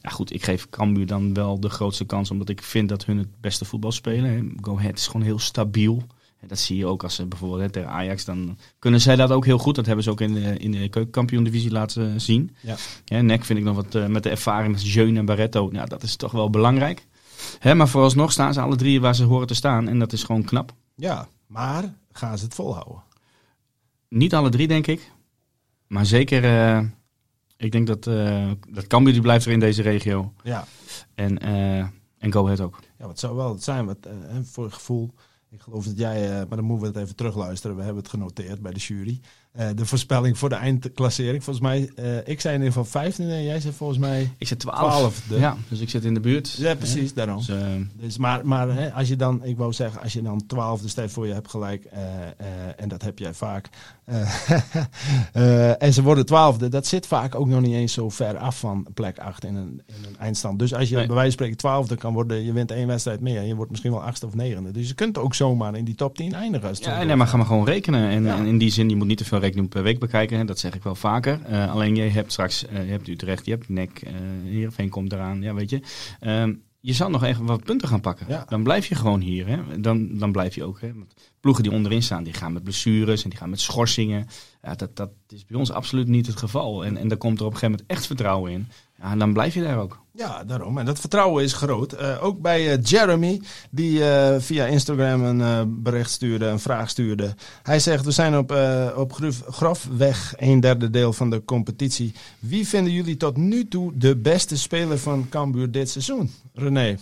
ja, 0.00 0.10
goed, 0.10 0.32
ik 0.32 0.44
geef 0.44 0.68
Cambuur 0.70 1.06
dan 1.06 1.34
wel 1.34 1.60
de 1.60 1.68
grootste 1.68 2.04
kans, 2.04 2.30
omdat 2.30 2.48
ik 2.48 2.62
vind 2.62 2.88
dat 2.88 3.04
hun 3.04 3.18
het 3.18 3.40
beste 3.40 3.64
voetbal 3.64 3.92
spelen. 3.92 4.54
Go 4.60 4.76
Ahead 4.78 4.98
is 4.98 5.06
gewoon 5.06 5.22
heel 5.22 5.38
stabiel. 5.38 6.02
Dat 6.46 6.58
zie 6.58 6.76
je 6.76 6.86
ook 6.86 7.02
als 7.02 7.14
ze 7.14 7.26
bijvoorbeeld 7.26 7.60
hè, 7.60 7.70
tegen 7.70 7.90
Ajax, 7.90 8.24
dan 8.24 8.58
kunnen 8.78 9.00
zij 9.00 9.16
dat 9.16 9.30
ook 9.30 9.44
heel 9.44 9.58
goed. 9.58 9.74
Dat 9.74 9.86
hebben 9.86 10.04
ze 10.04 10.10
ook 10.10 10.20
in 10.20 10.34
de, 10.34 10.56
in 10.56 10.70
de 10.70 10.88
keukenkampioen-divisie 10.88 11.70
laten 11.70 12.20
zien. 12.20 12.56
Ja. 12.60 12.76
Ja, 13.04 13.20
Nek 13.20 13.44
vind 13.44 13.58
ik 13.58 13.64
nog 13.64 13.76
wat 13.76 13.94
uh, 13.94 14.06
met 14.06 14.22
de 14.22 14.30
ervaring 14.30 14.72
met 14.72 14.92
Jeun 14.92 15.16
en 15.16 15.24
Barretto. 15.24 15.68
Ja, 15.72 15.84
dat 15.84 16.02
is 16.02 16.16
toch 16.16 16.32
wel 16.32 16.50
belangrijk. 16.50 17.06
Hè, 17.58 17.74
maar 17.74 17.88
vooralsnog 17.88 18.32
staan 18.32 18.54
ze 18.54 18.60
alle 18.60 18.76
drie 18.76 19.00
waar 19.00 19.14
ze 19.14 19.24
horen 19.24 19.46
te 19.46 19.54
staan. 19.54 19.88
En 19.88 19.98
dat 19.98 20.12
is 20.12 20.22
gewoon 20.22 20.44
knap. 20.44 20.72
Ja, 20.94 21.28
maar 21.46 21.94
gaan 22.12 22.38
ze 22.38 22.44
het 22.44 22.54
volhouden? 22.54 23.02
Niet 24.08 24.34
alle 24.34 24.50
drie, 24.50 24.68
denk 24.68 24.86
ik. 24.86 25.12
Maar 25.86 26.06
zeker, 26.06 26.44
uh, 26.44 26.88
ik 27.56 27.72
denk 27.72 27.86
dat, 27.86 28.06
uh, 28.06 28.50
dat 28.70 28.86
Cambuur 28.86 29.12
die 29.12 29.22
blijft 29.22 29.46
er 29.46 29.52
in 29.52 29.60
deze 29.60 29.82
regio. 29.82 30.32
Ja. 30.42 30.64
En, 31.14 31.38
en 32.18 32.32
Go 32.32 32.44
Ahead 32.44 32.60
ook. 32.60 32.78
Ja, 32.98 33.06
wat 33.06 33.18
zou 33.18 33.36
wel 33.36 33.52
het 33.52 33.64
zijn, 33.64 33.86
wat, 33.86 33.98
voor 34.42 34.64
het 34.64 34.74
gevoel 34.74 35.14
ik 35.52 35.60
geloof 35.60 35.84
dat 35.84 35.98
jij, 35.98 36.28
uh, 36.28 36.36
maar 36.36 36.56
dan 36.56 36.64
moeten 36.64 36.92
we 36.92 36.98
het 36.98 37.02
even 37.04 37.16
terugluisteren. 37.16 37.76
We 37.76 37.82
hebben 37.82 38.02
het 38.02 38.12
genoteerd 38.12 38.62
bij 38.62 38.72
de 38.72 38.80
jury. 38.80 39.20
Uh, 39.58 39.66
de 39.74 39.86
voorspelling 39.86 40.38
voor 40.38 40.48
de 40.48 40.54
eindklassering. 40.54 41.44
Volgens 41.44 41.64
mij, 41.64 41.90
uh, 41.98 42.16
ik 42.24 42.40
zei 42.40 42.54
in 42.54 42.60
ieder 42.60 42.78
geval 42.78 43.02
15 43.02 43.28
en 43.28 43.42
jij 43.42 43.60
zei 43.60 43.74
volgens 43.74 43.98
mij. 43.98 44.30
Ik 44.38 44.46
zit 44.46 44.58
12. 44.58 45.22
Ja, 45.28 45.56
dus 45.68 45.80
ik 45.80 45.90
zit 45.90 46.04
in 46.04 46.14
de 46.14 46.20
buurt. 46.20 46.52
Ja, 46.52 46.74
precies, 46.74 47.08
ja. 47.08 47.14
daarom. 47.14 47.36
Dus, 47.36 47.56
dus, 47.92 48.18
maar 48.18 48.46
maar 48.46 48.68
hè, 48.68 48.92
als 48.92 49.08
je 49.08 49.16
dan, 49.16 49.44
ik 49.44 49.56
wou 49.56 49.72
zeggen, 49.72 50.02
als 50.02 50.12
je 50.12 50.22
dan 50.22 50.46
12, 50.46 50.80
dus 50.80 50.90
stel 50.90 51.08
voor 51.08 51.26
je 51.26 51.32
hebt 51.32 51.50
gelijk, 51.50 51.84
en 52.76 52.88
dat 52.88 53.02
heb 53.02 53.18
jij 53.18 53.34
vaak. 53.34 53.68
en 55.78 55.92
ze 55.92 56.02
worden 56.02 56.26
twaalfde, 56.26 56.68
dat 56.68 56.86
zit 56.86 57.06
vaak 57.06 57.34
ook 57.34 57.46
nog 57.46 57.60
niet 57.60 57.74
eens 57.74 57.92
zo 57.92 58.08
ver 58.08 58.36
af 58.36 58.58
van 58.58 58.86
plek 58.94 59.18
8 59.18 59.44
in 59.44 59.54
een, 59.54 59.82
in 59.86 60.04
een 60.08 60.18
eindstand. 60.18 60.58
Dus 60.58 60.74
als 60.74 60.88
je 60.88 60.94
bij 60.94 61.06
wijze 61.06 61.20
van 61.22 61.30
spreken 61.30 61.56
twaalfde 61.56 61.96
kan 61.96 62.12
worden, 62.12 62.44
je 62.44 62.52
wint 62.52 62.70
één 62.70 62.86
wedstrijd 62.86 63.20
meer 63.20 63.38
en 63.38 63.46
je 63.46 63.54
wordt 63.54 63.70
misschien 63.70 63.92
wel 63.92 64.02
achtste 64.02 64.26
of 64.26 64.34
negende. 64.34 64.70
Dus 64.70 64.88
je 64.88 64.94
kunt 64.94 65.18
ook 65.18 65.34
zomaar 65.34 65.76
in 65.76 65.84
die 65.84 65.94
top 65.94 66.16
10 66.16 66.34
eindigen. 66.34 66.68
Als 66.68 66.78
ja, 66.78 67.02
nee, 67.02 67.16
maar 67.16 67.26
ga 67.26 67.36
maar 67.36 67.46
gewoon 67.46 67.64
rekenen. 67.64 68.10
En, 68.10 68.26
en, 68.26 68.46
in 68.46 68.58
die 68.58 68.70
zin, 68.70 68.88
je 68.88 68.96
moet 68.96 69.06
niet 69.06 69.18
te 69.18 69.24
veel 69.24 69.40
rekening 69.42 69.68
per 69.68 69.82
week 69.82 69.98
bekijken. 69.98 70.46
Dat 70.46 70.58
zeg 70.58 70.74
ik 70.74 70.82
wel 70.82 70.94
vaker. 70.94 71.40
Uh, 71.50 71.72
alleen 71.72 71.94
je 71.94 72.02
hebt 72.02 72.32
straks, 72.32 72.64
uh, 72.64 72.84
je 72.84 72.90
hebt 72.90 73.08
Utrecht, 73.08 73.44
je 73.44 73.50
hebt 73.50 73.68
Nek, 73.68 74.02
uh, 74.06 74.12
Heerenveen 74.44 74.88
komt 74.88 75.12
eraan. 75.12 75.42
Ja, 75.42 75.54
weet 75.54 75.70
je. 75.70 75.80
Um, 76.20 76.62
je 76.80 76.92
zal 76.92 77.10
nog 77.10 77.22
even 77.22 77.44
wat 77.44 77.64
punten 77.64 77.88
gaan 77.88 78.00
pakken. 78.00 78.26
Ja. 78.28 78.44
Dan 78.48 78.62
blijf 78.62 78.86
je 78.86 78.94
gewoon 78.94 79.20
hier. 79.20 79.46
Hè. 79.46 79.80
Dan, 79.80 80.18
dan 80.18 80.32
blijf 80.32 80.54
je 80.54 80.64
ook. 80.64 80.80
Hè. 80.80 80.94
Want 80.94 81.14
ploegen 81.40 81.62
die 81.62 81.72
onderin 81.72 82.02
staan, 82.02 82.24
die 82.24 82.32
gaan 82.32 82.52
met 82.52 82.62
blessures 82.62 83.24
en 83.24 83.30
die 83.30 83.38
gaan 83.38 83.50
met 83.50 83.60
schorsingen. 83.60 84.26
Ja, 84.62 84.74
dat, 84.74 84.96
dat 84.96 85.10
is 85.28 85.44
bij 85.44 85.58
ons 85.58 85.70
absoluut 85.70 86.08
niet 86.08 86.26
het 86.26 86.36
geval. 86.36 86.84
En, 86.84 86.96
en 86.96 87.08
daar 87.08 87.18
komt 87.18 87.40
er 87.40 87.46
op 87.46 87.52
een 87.52 87.58
gegeven 87.58 87.78
moment 87.78 87.98
echt 87.98 88.06
vertrouwen 88.06 88.52
in. 88.52 88.68
Ja, 88.98 89.10
en 89.10 89.18
dan 89.18 89.32
blijf 89.32 89.54
je 89.54 89.62
daar 89.62 89.78
ook. 89.78 90.01
Ja, 90.14 90.44
daarom. 90.44 90.78
En 90.78 90.84
dat 90.84 91.00
vertrouwen 91.00 91.44
is 91.44 91.52
groot. 91.52 92.00
Uh, 92.00 92.24
ook 92.24 92.40
bij 92.40 92.72
uh, 92.72 92.84
Jeremy, 92.84 93.40
die 93.70 93.98
uh, 93.98 94.34
via 94.38 94.66
Instagram 94.66 95.24
een 95.24 95.82
bericht 95.82 96.10
stuurde, 96.10 96.46
een 96.46 96.60
vraag 96.60 96.90
stuurde. 96.90 97.34
Hij 97.62 97.80
zegt, 97.80 98.04
we 98.04 98.10
zijn 98.10 98.36
op, 98.36 98.56
op 98.96 99.12
grof, 99.12 99.42
grofweg 99.48 100.34
een 100.36 100.60
derde 100.60 100.90
deel 100.90 101.12
van 101.12 101.30
de 101.30 101.44
competitie. 101.44 102.14
Wie 102.38 102.68
vinden 102.68 102.92
jullie 102.92 103.16
tot 103.16 103.36
nu 103.36 103.68
toe 103.68 103.92
de 103.94 104.16
beste 104.16 104.58
speler 104.58 104.98
van 104.98 105.28
Cambuur 105.28 105.70
dit 105.70 105.90
seizoen? 105.90 106.30
René? 106.54 106.96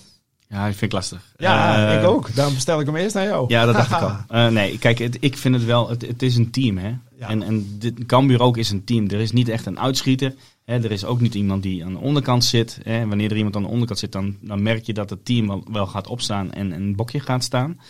Ja, 0.51 0.67
ik 0.67 0.71
vind 0.73 0.83
ik 0.83 0.93
lastig. 0.93 1.33
Ja, 1.37 1.89
ik 1.99 2.07
ook. 2.07 2.35
Daarom 2.35 2.57
stel 2.57 2.81
ik 2.81 2.87
hem 2.87 2.97
eerst 2.97 3.15
naar 3.15 3.25
jou. 3.25 3.45
Ja, 3.49 3.65
dat 3.65 3.75
dacht 3.75 3.91
ik 3.91 4.01
al. 4.29 4.51
nee, 4.51 4.79
kijk, 4.79 4.99
het, 4.99 5.17
ik 5.21 5.37
vind 5.37 5.55
het 5.55 5.65
wel, 5.65 5.89
het, 5.89 6.07
het 6.07 6.23
is 6.23 6.37
een 6.37 6.51
team. 6.51 6.79
Hè? 6.79 6.95
En, 7.19 7.43
en 7.43 7.79
dit, 7.79 8.07
Cambuur 8.07 8.41
ook 8.41 8.57
is 8.57 8.71
een 8.71 8.85
team. 8.85 9.09
Er 9.09 9.21
is 9.21 9.33
niet 9.33 9.49
echt 9.49 9.67
een 9.67 9.79
uitschieter 9.79 10.35
er 10.79 10.91
is 10.91 11.05
ook 11.05 11.21
niet 11.21 11.35
iemand 11.35 11.63
die 11.63 11.85
aan 11.85 11.93
de 11.93 11.99
onderkant 11.99 12.45
zit. 12.45 12.79
wanneer 12.85 13.31
er 13.31 13.37
iemand 13.37 13.57
aan 13.57 13.63
de 13.63 13.69
onderkant 13.69 13.99
zit, 13.99 14.13
dan, 14.13 14.37
dan 14.41 14.63
merk 14.63 14.85
je 14.85 14.93
dat 14.93 15.11
het 15.11 15.25
team 15.25 15.63
wel, 15.73 15.87
gaat 15.87 16.07
opstaan 16.07 16.53
en 16.53 16.73
een 16.73 16.97
bokje 16.97 17.21
gaat 17.21 17.45
staan. 17.45 17.81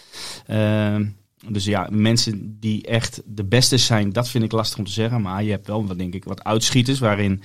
Ehm, 0.46 1.06
dus 1.48 1.64
ja, 1.64 1.88
mensen 1.90 2.56
die 2.60 2.86
echt 2.86 3.22
de 3.26 3.44
beste 3.44 3.76
zijn, 3.78 4.12
dat 4.12 4.28
vind 4.28 4.44
ik 4.44 4.52
lastig 4.52 4.78
om 4.78 4.84
te 4.84 4.90
zeggen. 4.90 5.22
Maar 5.22 5.42
je 5.42 5.50
hebt 5.50 5.66
wel, 5.66 5.86
wat 5.86 5.98
denk 5.98 6.14
ik, 6.14 6.24
wat 6.24 6.44
uitschieters. 6.44 6.98
Waarin 6.98 7.42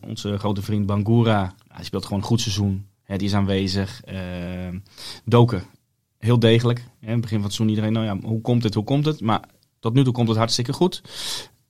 onze 0.00 0.38
grote 0.38 0.62
vriend 0.62 0.86
Bangura, 0.86 1.54
hij 1.68 1.84
speelt 1.84 2.04
gewoon 2.04 2.18
een 2.18 2.28
goed 2.28 2.40
seizoen. 2.40 2.86
Die 3.06 3.28
is 3.28 3.34
aanwezig. 3.34 4.02
Uh, 4.12 4.80
Doken, 5.24 5.62
heel 6.18 6.38
degelijk. 6.38 6.78
In 7.00 7.08
het 7.08 7.20
begin 7.20 7.36
van 7.36 7.46
het 7.46 7.54
seizoen 7.54 7.68
iedereen, 7.68 7.92
nou 7.92 8.06
ja, 8.06 8.28
hoe 8.28 8.40
komt 8.40 8.62
het, 8.62 8.74
hoe 8.74 8.84
komt 8.84 9.04
het? 9.04 9.20
Maar 9.20 9.40
tot 9.80 9.94
nu 9.94 10.04
toe 10.04 10.12
komt 10.12 10.28
het 10.28 10.36
hartstikke 10.36 10.72
goed. 10.72 11.02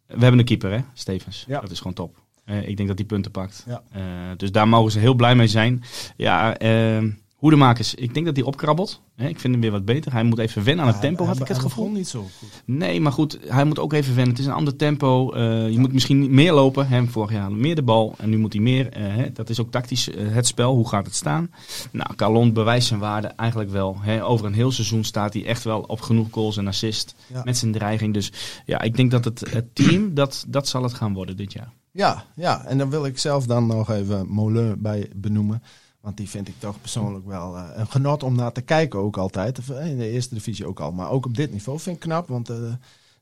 We 0.07 0.21
hebben 0.21 0.39
een 0.39 0.45
keeper, 0.45 0.71
hè, 0.71 0.81
Stevens. 0.95 1.45
Ja. 1.49 1.61
Dat 1.61 1.71
is 1.71 1.79
gewoon 1.79 1.93
top. 1.93 2.25
Uh, 2.45 2.69
ik 2.69 2.77
denk 2.77 2.89
dat 2.89 2.97
die 2.97 3.07
punten 3.07 3.31
pakt. 3.31 3.65
Ja. 3.67 3.83
Uh, 3.97 4.03
dus 4.37 4.53
daar 4.53 4.69
mogen 4.69 4.93
ze 4.93 4.99
heel 4.99 5.15
blij 5.15 5.35
mee 5.35 5.47
zijn. 5.47 5.83
Ja, 6.17 6.61
uh, 6.63 7.13
Hoedemakers, 7.37 7.95
ik 7.95 8.15
denk 8.15 8.27
dat 8.27 8.37
hij 8.37 8.45
opkrabbelt. 8.45 9.01
ik 9.17 9.41
vind 9.41 9.53
hem 9.53 9.61
weer 9.61 9.71
wat 9.71 9.85
beter. 9.85 10.13
Hij 10.13 10.23
moet 10.23 10.39
even 10.39 10.65
wennen 10.65 10.85
aan 10.85 10.91
het 10.91 11.01
tempo, 11.01 11.25
had 11.25 11.41
ik 11.41 11.49
het 11.49 11.59
gevoel. 11.59 11.91
niet 11.91 12.09
zo 12.09 12.27
goed. 12.39 12.63
Nee, 12.65 13.01
maar 13.01 13.13
goed, 13.13 13.39
hij 13.47 13.65
moet 13.65 13.79
ook 13.79 13.93
even 13.93 14.15
wennen. 14.15 14.33
Het 14.33 14.43
is 14.43 14.47
een 14.47 14.53
ander 14.53 14.77
tempo. 14.77 15.39
je 15.69 15.79
moet 15.79 15.93
misschien 15.93 16.35
meer 16.35 16.53
lopen. 16.53 16.89
Hem 16.89 17.09
vorig 17.09 17.33
jaar 17.33 17.53
meer 17.53 17.75
de 17.75 17.83
bal. 17.83 18.15
En 18.19 18.31
nu 18.31 18.39
moet 18.39 18.53
hij 18.53 18.63
meer. 18.63 18.91
dat 19.33 19.51
is 19.51 19.61
ook 19.61 19.71
tactisch 19.71 20.09
het 20.19 20.47
spel. 20.47 20.75
Hoe 20.75 20.89
gaat 20.89 21.07
het 21.07 21.15
staan? 21.15 21.51
Nou, 21.93 22.15
Calon 22.15 22.53
bewijst 22.53 22.89
zijn 22.89 23.01
waarde 23.01 23.29
eigenlijk 23.29 23.71
wel. 23.71 23.97
over 24.23 24.47
een 24.47 24.55
heel 24.55 24.73
seizoen 24.73 25.05
staat 25.05 25.33
hij 25.33 25.47
echt 25.47 25.65
wel 25.65 25.81
op 25.81 26.01
genoeg 26.01 26.29
goals 26.31 26.57
en 26.57 26.67
assist. 26.67 27.15
Met 27.45 27.57
zijn 27.57 27.73
dreiging. 27.73 28.15
Dus 28.15 28.33
ja, 28.67 28.81
ik 28.81 28.97
denk 28.97 29.11
dat 29.11 29.25
het, 29.25 29.51
het 29.51 29.75
team, 29.75 30.15
dat, 30.15 30.45
dat 30.49 30.69
zal 30.69 30.83
het 30.83 30.95
gaan 30.95 31.15
worden 31.15 31.37
dit 31.37 31.53
jaar. 31.53 31.73
Ja, 31.93 32.25
ja, 32.35 32.65
en 32.65 32.79
dan 32.79 32.91
wil 32.91 33.07
ik 33.07 33.19
zelf 33.19 33.47
dan 33.47 33.67
nog 33.67 33.91
even 33.91 34.27
Molen 34.29 34.83
bij 34.83 35.11
benoemen. 35.15 35.63
Want 36.07 36.19
die 36.19 36.29
vind 36.29 36.49
ik 36.49 36.55
toch 36.59 36.81
persoonlijk 36.81 37.27
wel 37.27 37.57
een 37.57 37.87
genot 37.87 38.23
om 38.23 38.35
naar 38.35 38.53
te 38.53 38.61
kijken 38.61 38.99
ook 38.99 39.17
altijd. 39.17 39.59
In 39.69 39.99
de 39.99 40.11
eerste 40.11 40.35
divisie 40.35 40.67
ook 40.67 40.81
al. 40.81 40.93
Maar 40.93 41.11
ook 41.11 41.27
op 41.27 41.37
dit 41.37 41.53
niveau 41.53 41.79
vind 41.79 41.97
ik 41.97 42.03
knap. 42.03 42.29
Want 42.29 42.51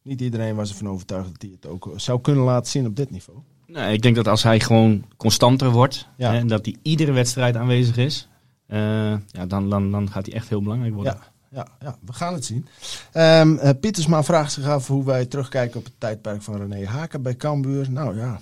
niet 0.03 0.21
iedereen 0.21 0.55
was 0.55 0.71
ervan 0.71 0.89
overtuigd 0.89 1.29
dat 1.33 1.43
hij 1.43 1.51
het 1.51 1.67
ook 1.67 1.93
zou 1.97 2.21
kunnen 2.21 2.45
laten 2.45 2.71
zien 2.71 2.87
op 2.87 2.97
dit 2.97 3.11
niveau. 3.11 3.39
Nou, 3.67 3.93
ik 3.93 4.03
denk 4.03 4.17
dat 4.17 4.29
als 4.29 4.43
hij 4.43 4.61
gewoon 4.61 5.05
constanter 5.17 5.71
wordt 5.71 6.09
en 6.17 6.47
dat 6.47 6.65
hij 6.65 6.77
iedere 6.83 7.13
wedstrijd 7.13 7.57
aanwezig 7.57 7.97
is, 7.97 8.29
uh, 8.69 8.79
ja, 9.27 9.47
dan, 9.49 9.71
dan, 9.71 9.91
dan 9.91 10.11
gaat 10.11 10.27
hij 10.27 10.35
echt 10.35 10.49
heel 10.49 10.63
belangrijk 10.63 10.95
worden. 10.95 11.19
Ja. 11.21 11.33
Ja, 11.51 11.67
ja, 11.81 11.99
we 12.05 12.13
gaan 12.13 12.35
het 12.35 12.45
zien. 12.45 12.67
Um, 13.15 13.79
Pietersma 13.81 14.23
vraagt 14.23 14.53
zich 14.53 14.67
af 14.67 14.87
hoe 14.87 15.05
wij 15.05 15.27
terugkijken 15.27 15.79
op 15.79 15.85
het 15.85 15.95
tijdperk 15.99 16.43
van 16.43 16.57
René 16.57 16.87
Haken 16.87 17.23
bij 17.23 17.37
Cambuur. 17.37 17.91
Nou 17.91 18.17
ja, 18.17 18.41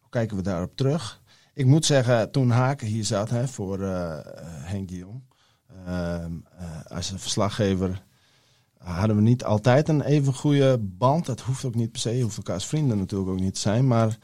hoe 0.00 0.10
kijken 0.10 0.36
we 0.36 0.42
daarop 0.42 0.76
terug? 0.76 1.22
Ik 1.54 1.66
moet 1.66 1.86
zeggen, 1.86 2.30
toen 2.30 2.50
Haken 2.50 2.86
hier 2.86 3.04
zat 3.04 3.30
hè, 3.30 3.48
voor 3.48 3.78
uh, 3.78 4.18
Henk 4.44 4.88
de 4.88 4.96
Jong, 4.96 5.22
uh, 5.86 6.24
als 6.88 7.12
verslaggever 7.16 8.02
hadden 8.84 9.16
we 9.16 9.22
niet 9.22 9.44
altijd 9.44 9.88
een 9.88 10.02
even 10.02 10.34
goede 10.34 10.78
band. 10.80 11.26
Dat 11.26 11.40
hoeft 11.40 11.64
ook 11.64 11.74
niet 11.74 11.92
per 11.92 12.00
se, 12.00 12.20
hoeft 12.20 12.36
elkaars 12.36 12.64
vrienden 12.64 12.98
natuurlijk 12.98 13.30
ook 13.30 13.40
niet 13.40 13.54
te 13.54 13.60
zijn. 13.60 13.86
Maar 13.86 14.18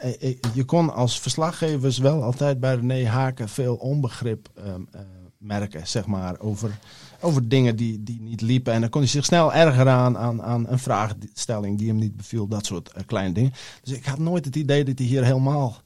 eh, 0.00 0.30
eh, 0.30 0.36
je 0.54 0.64
kon 0.64 0.94
als 0.94 1.20
verslaggevers 1.20 1.98
wel 1.98 2.22
altijd 2.22 2.60
bij 2.60 2.74
René 2.74 3.06
Haken 3.06 3.48
veel 3.48 3.74
onbegrip 3.74 4.48
ehm, 4.54 4.82
eh, 4.90 5.00
merken, 5.38 5.86
zeg 5.86 6.06
maar, 6.06 6.40
over, 6.40 6.78
over 7.20 7.48
dingen 7.48 7.76
die, 7.76 8.02
die 8.02 8.20
niet 8.20 8.40
liepen. 8.40 8.72
En 8.72 8.80
dan 8.80 8.90
kon 8.90 9.00
hij 9.00 9.10
zich 9.10 9.24
snel 9.24 9.52
erger 9.52 9.88
aan, 9.88 10.18
aan, 10.18 10.42
aan 10.42 10.68
een 10.68 10.78
vraagstelling 10.78 11.78
die 11.78 11.88
hem 11.88 11.96
niet 11.96 12.16
beviel, 12.16 12.46
dat 12.46 12.66
soort 12.66 12.92
kleine 13.06 13.34
dingen. 13.34 13.52
Dus 13.82 13.96
ik 13.96 14.04
had 14.04 14.18
nooit 14.18 14.44
het 14.44 14.56
idee 14.56 14.84
dat 14.84 14.98
hij 14.98 15.06
hier 15.06 15.24
helemaal 15.24 15.82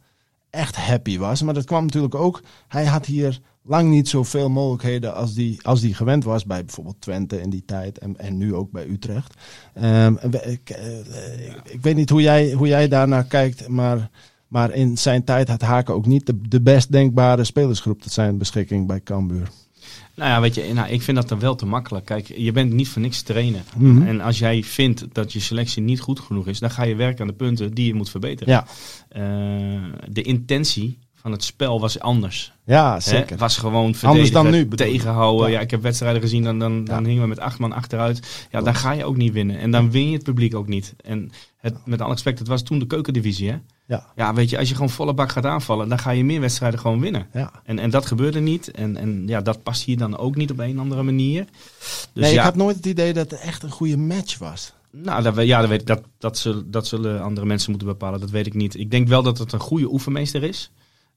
echt 0.58 0.76
happy 0.76 1.18
was. 1.18 1.42
Maar 1.42 1.54
dat 1.54 1.64
kwam 1.64 1.84
natuurlijk 1.84 2.14
ook, 2.14 2.42
hij 2.68 2.84
had 2.84 3.06
hier 3.06 3.40
lang 3.62 3.90
niet 3.90 4.08
zoveel 4.08 4.50
mogelijkheden 4.50 5.14
als 5.14 5.34
die, 5.34 5.58
als 5.62 5.80
die 5.80 5.94
gewend 5.94 6.24
was 6.24 6.44
bij 6.44 6.64
bijvoorbeeld 6.64 7.00
Twente 7.00 7.40
in 7.40 7.50
die 7.50 7.64
tijd 7.64 7.98
en, 7.98 8.18
en 8.18 8.36
nu 8.36 8.54
ook 8.54 8.70
bij 8.70 8.86
Utrecht. 8.86 9.34
Um, 9.82 10.18
ik, 10.22 10.76
uh, 10.78 10.98
ik, 11.64 11.78
weet 11.82 11.96
niet 11.96 12.10
hoe 12.10 12.22
jij, 12.22 12.52
hoe 12.52 12.66
jij 12.66 12.88
daarnaar 12.88 13.24
kijkt, 13.24 13.68
maar, 13.68 14.10
maar 14.48 14.72
in 14.72 14.98
zijn 14.98 15.24
tijd 15.24 15.48
had 15.48 15.60
Haken 15.60 15.94
ook 15.94 16.06
niet 16.06 16.26
de, 16.26 16.40
de 16.48 16.60
best 16.60 16.92
denkbare 16.92 17.44
spelersgroep 17.44 18.02
tot 18.02 18.12
zijn 18.12 18.38
beschikking 18.38 18.86
bij 18.86 19.00
Cambuur. 19.00 19.48
Nou 20.14 20.30
ja, 20.30 20.40
weet 20.40 20.54
je, 20.54 20.72
nou, 20.72 20.88
ik 20.88 21.02
vind 21.02 21.16
dat 21.16 21.28
dan 21.28 21.38
wel 21.38 21.54
te 21.54 21.66
makkelijk. 21.66 22.04
Kijk, 22.04 22.32
je 22.36 22.52
bent 22.52 22.72
niet 22.72 22.88
voor 22.88 23.02
niks 23.02 23.22
trainen. 23.22 23.64
Mm 23.76 24.06
En 24.06 24.20
als 24.20 24.38
jij 24.38 24.62
vindt 24.62 25.04
dat 25.12 25.32
je 25.32 25.40
selectie 25.40 25.82
niet 25.82 26.00
goed 26.00 26.20
genoeg 26.20 26.46
is, 26.46 26.58
dan 26.58 26.70
ga 26.70 26.82
je 26.84 26.94
werken 26.94 27.20
aan 27.20 27.26
de 27.26 27.32
punten 27.32 27.74
die 27.74 27.86
je 27.86 27.94
moet 27.94 28.10
verbeteren. 28.10 28.52
Ja. 28.52 28.66
Uh, 29.16 29.82
de 30.08 30.22
intentie 30.22 30.98
van 31.14 31.32
het 31.32 31.44
spel 31.44 31.80
was 31.80 32.00
anders. 32.00 32.52
Ja, 32.64 33.00
zeker. 33.00 33.30
Het 33.30 33.40
was 33.40 33.56
gewoon 33.56 33.94
Anders 34.02 34.30
dan 34.30 34.50
nu. 34.50 34.68
Tegenhouden. 34.68 35.50
Ja. 35.50 35.60
ik 35.60 35.70
heb 35.70 35.82
wedstrijden 35.82 36.20
gezien, 36.20 36.42
dan, 36.42 36.58
dan, 36.58 36.84
dan 36.84 37.04
hingen 37.04 37.22
we 37.22 37.28
met 37.28 37.38
acht 37.38 37.58
man 37.58 37.72
achteruit. 37.72 38.46
Ja, 38.50 38.60
dan 38.60 38.74
ga 38.74 38.92
je 38.92 39.04
ook 39.04 39.16
niet 39.16 39.32
winnen. 39.32 39.58
En 39.58 39.70
dan 39.70 39.90
win 39.90 40.08
je 40.08 40.14
het 40.14 40.24
publiek 40.24 40.54
ook 40.54 40.68
niet. 40.68 40.94
En 41.04 41.30
het, 41.58 41.86
met 41.86 42.00
alle 42.00 42.12
respect, 42.12 42.38
het 42.38 42.48
was 42.48 42.62
toen 42.62 42.78
de 42.78 42.86
keukendivisie, 42.86 43.50
hè? 43.50 43.58
Ja. 43.86 44.06
ja, 44.16 44.34
weet 44.34 44.50
je, 44.50 44.58
als 44.58 44.68
je 44.68 44.74
gewoon 44.74 44.90
volle 44.90 45.14
bak 45.14 45.30
gaat 45.30 45.46
aanvallen, 45.46 45.88
dan 45.88 45.98
ga 45.98 46.10
je 46.10 46.24
meer 46.24 46.40
wedstrijden 46.40 46.80
gewoon 46.80 47.00
winnen. 47.00 47.26
Ja. 47.32 47.50
En, 47.64 47.78
en 47.78 47.90
dat 47.90 48.06
gebeurde 48.06 48.40
niet. 48.40 48.70
En, 48.70 48.96
en 48.96 49.22
ja, 49.26 49.40
dat 49.40 49.62
past 49.62 49.82
hier 49.82 49.96
dan 49.96 50.16
ook 50.16 50.36
niet 50.36 50.50
op 50.50 50.58
een 50.58 50.78
andere 50.78 51.02
manier. 51.02 51.44
Dus 52.12 52.24
nee, 52.24 52.32
ik 52.32 52.38
had 52.38 52.56
nooit 52.56 52.76
het 52.76 52.86
idee 52.86 53.12
dat 53.12 53.30
het 53.30 53.40
echt 53.40 53.62
een 53.62 53.70
goede 53.70 53.96
match 53.96 54.38
was. 54.38 54.72
Nou, 54.90 55.22
dat, 55.22 55.46
ja, 55.46 55.60
dat, 55.60 55.68
weet, 55.68 55.86
dat, 55.86 56.02
dat, 56.18 56.38
zullen, 56.38 56.70
dat 56.70 56.86
zullen 56.86 57.22
andere 57.22 57.46
mensen 57.46 57.70
moeten 57.70 57.88
bepalen. 57.88 58.20
Dat 58.20 58.30
weet 58.30 58.46
ik 58.46 58.54
niet. 58.54 58.78
Ik 58.78 58.90
denk 58.90 59.08
wel 59.08 59.22
dat 59.22 59.38
het 59.38 59.52
een 59.52 59.60
goede 59.60 59.92
oefenmeester 59.92 60.42
is. 60.42 60.70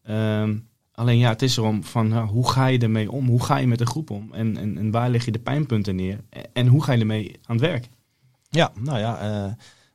Ehm, 0.04 0.58
alleen 0.94 1.18
ja, 1.18 1.30
het 1.30 1.42
is 1.42 1.58
erom 1.58 1.84
van 1.84 2.18
hoe 2.18 2.50
ga 2.50 2.66
je 2.66 2.80
ermee 2.80 3.12
om? 3.12 3.28
Hoe 3.28 3.44
ga 3.44 3.58
je 3.58 3.68
met 3.68 3.80
de 3.80 3.86
groep 3.86 4.10
om? 4.10 4.34
En, 4.34 4.58
en, 4.58 4.78
en 4.78 4.92
waar 4.92 5.10
leg 5.10 5.26
je 5.26 5.32
de 5.32 5.40
pijnpunten 5.40 5.96
neer? 5.96 6.20
En 6.54 6.68
hoe 6.68 6.84
ga 6.84 6.92
je 6.92 7.00
ermee 7.00 7.40
aan 7.46 7.56
het 7.56 7.66
werk? 7.66 7.90
Ja, 8.50 8.72
nou 8.80 9.00
ja, 9.00 9.46
uh, 9.46 9.52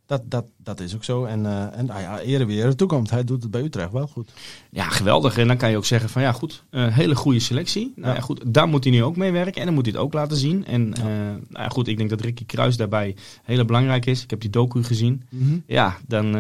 dat, 0.07 0.31
dat, 0.31 0.47
dat 0.67 0.81
is 0.81 0.95
ook 0.95 1.05
zo. 1.05 1.25
En, 1.25 1.45
uh, 1.45 1.79
en 1.79 1.87
nou 1.87 2.01
ja, 2.01 2.21
ere 2.21 2.47
weer 2.47 2.67
de 2.67 2.75
toekomst. 2.75 3.11
Hij 3.11 3.25
doet 3.25 3.43
het 3.43 3.51
bij 3.51 3.63
Utrecht 3.63 3.93
wel 3.93 4.07
goed. 4.07 4.33
Ja, 4.71 4.89
geweldig. 4.89 5.39
En 5.39 5.47
dan 5.47 5.57
kan 5.57 5.71
je 5.71 5.77
ook 5.77 5.85
zeggen 5.85 6.09
van 6.09 6.23
ja, 6.23 6.33
goed, 6.33 6.65
een 6.71 6.93
hele 6.93 7.15
goede 7.15 7.41
selectie. 7.41 7.93
Nou 7.97 8.15
ja. 8.15 8.21
goed, 8.21 8.43
daar 8.47 8.69
moet 8.69 8.85
hij 8.85 8.93
nu 8.93 9.03
ook 9.03 9.17
mee 9.17 9.33
werken. 9.33 9.61
En 9.61 9.67
dan 9.67 9.75
moet 9.75 9.85
hij 9.85 9.95
het 9.95 10.03
ook 10.03 10.13
laten 10.13 10.37
zien. 10.37 10.67
En 10.67 10.93
ja. 10.95 11.03
Uh, 11.03 11.07
nou 11.49 11.65
ja, 11.65 11.69
goed, 11.69 11.89
ik 11.89 11.97
denk 11.97 12.11
dat 12.11 12.21
Ricky 12.21 12.47
Kruis 12.47 12.77
daarbij 12.77 13.17
heel 13.43 13.65
belangrijk 13.65 14.07
is. 14.07 14.23
Ik 14.23 14.31
heb 14.31 14.41
die 14.41 14.51
docu 14.51 14.83
gezien. 14.83 15.23
Mm 15.29 15.47
-hmm. 15.49 15.63
Ja, 15.67 15.97
dan, 16.07 16.37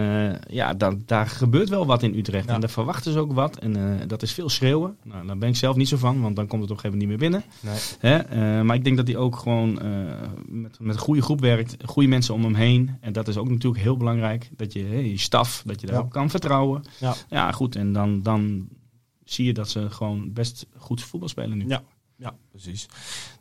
ja 0.48 0.74
dan, 0.74 1.02
daar 1.06 1.26
gebeurt 1.26 1.68
wel 1.68 1.86
wat 1.86 2.02
in 2.02 2.14
Utrecht. 2.18 2.46
En 2.46 2.60
daar 2.60 2.70
verwachten 2.70 3.12
ze 3.12 3.18
ook 3.18 3.32
wat. 3.32 3.56
En 3.56 4.00
dat 4.06 4.22
is 4.22 4.32
veel 4.32 4.48
schreeuwen. 4.48 4.96
Nou, 5.02 5.26
daar 5.26 5.38
ben 5.38 5.48
ik 5.48 5.56
zelf 5.56 5.76
niet 5.76 5.88
zo 5.88 5.96
van, 5.96 6.20
want 6.20 6.36
dan 6.36 6.46
komt 6.46 6.62
het 6.62 6.70
op 6.70 6.76
een 6.76 6.82
gegeven 6.82 7.08
moment 7.08 7.20
niet 7.20 7.30
meer 7.30 7.40
binnen. 7.40 7.80
Nee. 8.00 8.22
Hè? 8.38 8.64
maar 8.64 8.76
ik 8.76 8.84
denk 8.84 8.96
dat 8.96 9.06
hij 9.06 9.16
ook 9.16 9.36
gewoon 9.36 9.72
met, 10.46 10.76
met 10.80 10.94
een 10.94 11.00
goede 11.00 11.22
groep 11.22 11.40
werkt. 11.40 11.76
Goede 11.84 12.08
mensen 12.08 12.34
om 12.34 12.42
hem 12.42 12.54
heen. 12.54 12.96
En 13.00 13.12
dat 13.12 13.28
is 13.28 13.36
ook 13.36 13.48
natuurlijk 13.48 13.82
heel 13.82 13.96
belangrijk. 13.96 14.15
Dat 14.56 14.72
je 14.72 14.84
hey, 14.84 15.08
je 15.10 15.18
staf, 15.18 15.62
dat 15.66 15.80
je 15.80 15.86
daarop 15.86 16.06
ja. 16.06 16.12
kan 16.12 16.30
vertrouwen. 16.30 16.84
Ja. 17.00 17.14
ja, 17.28 17.52
goed. 17.52 17.76
En 17.76 17.92
dan, 17.92 18.22
dan 18.22 18.68
zie 19.24 19.44
je 19.44 19.52
dat 19.52 19.68
ze 19.68 19.90
gewoon 19.90 20.32
best 20.32 20.66
goed 20.76 21.02
voetbal 21.02 21.28
spelen 21.28 21.58
nu. 21.58 21.68
Ja, 21.68 21.82
ja 22.16 22.34
precies. 22.50 22.88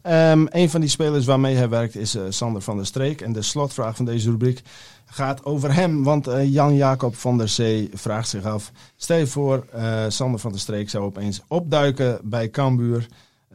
Um, 0.03 0.47
een 0.49 0.69
van 0.69 0.81
die 0.81 0.89
spelers 0.89 1.25
waarmee 1.25 1.55
hij 1.55 1.69
werkt 1.69 1.95
is 1.95 2.15
uh, 2.15 2.23
Sander 2.29 2.61
van 2.61 2.75
der 2.75 2.85
Streek. 2.85 3.21
En 3.21 3.33
de 3.33 3.41
slotvraag 3.41 3.95
van 3.95 4.05
deze 4.05 4.29
rubriek 4.29 4.61
gaat 5.05 5.45
over 5.45 5.73
hem. 5.73 6.03
Want 6.03 6.27
uh, 6.27 6.53
Jan-Jacob 6.53 7.15
van 7.15 7.37
der 7.37 7.49
Zee 7.49 7.89
vraagt 7.93 8.29
zich 8.29 8.43
af... 8.43 8.71
Stel 8.95 9.17
je 9.17 9.27
voor, 9.27 9.67
uh, 9.75 10.05
Sander 10.07 10.39
van 10.39 10.51
der 10.51 10.59
Streek 10.59 10.89
zou 10.89 11.03
opeens 11.03 11.41
opduiken 11.47 12.19
bij 12.23 12.49
Cambuur... 12.49 13.07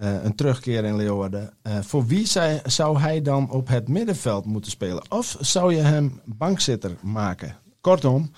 Uh, 0.02 0.24
een 0.24 0.34
terugkeer 0.34 0.84
in 0.84 0.96
Leeuwarden. 0.96 1.52
Uh, 1.62 1.78
voor 1.80 2.06
wie 2.06 2.26
zij, 2.26 2.62
zou 2.64 2.98
hij 2.98 3.22
dan 3.22 3.50
op 3.50 3.68
het 3.68 3.88
middenveld 3.88 4.44
moeten 4.44 4.70
spelen? 4.70 5.02
Of 5.10 5.36
zou 5.40 5.74
je 5.74 5.80
hem 5.80 6.20
bankzitter 6.24 6.96
maken? 7.02 7.56
Kortom, 7.80 8.30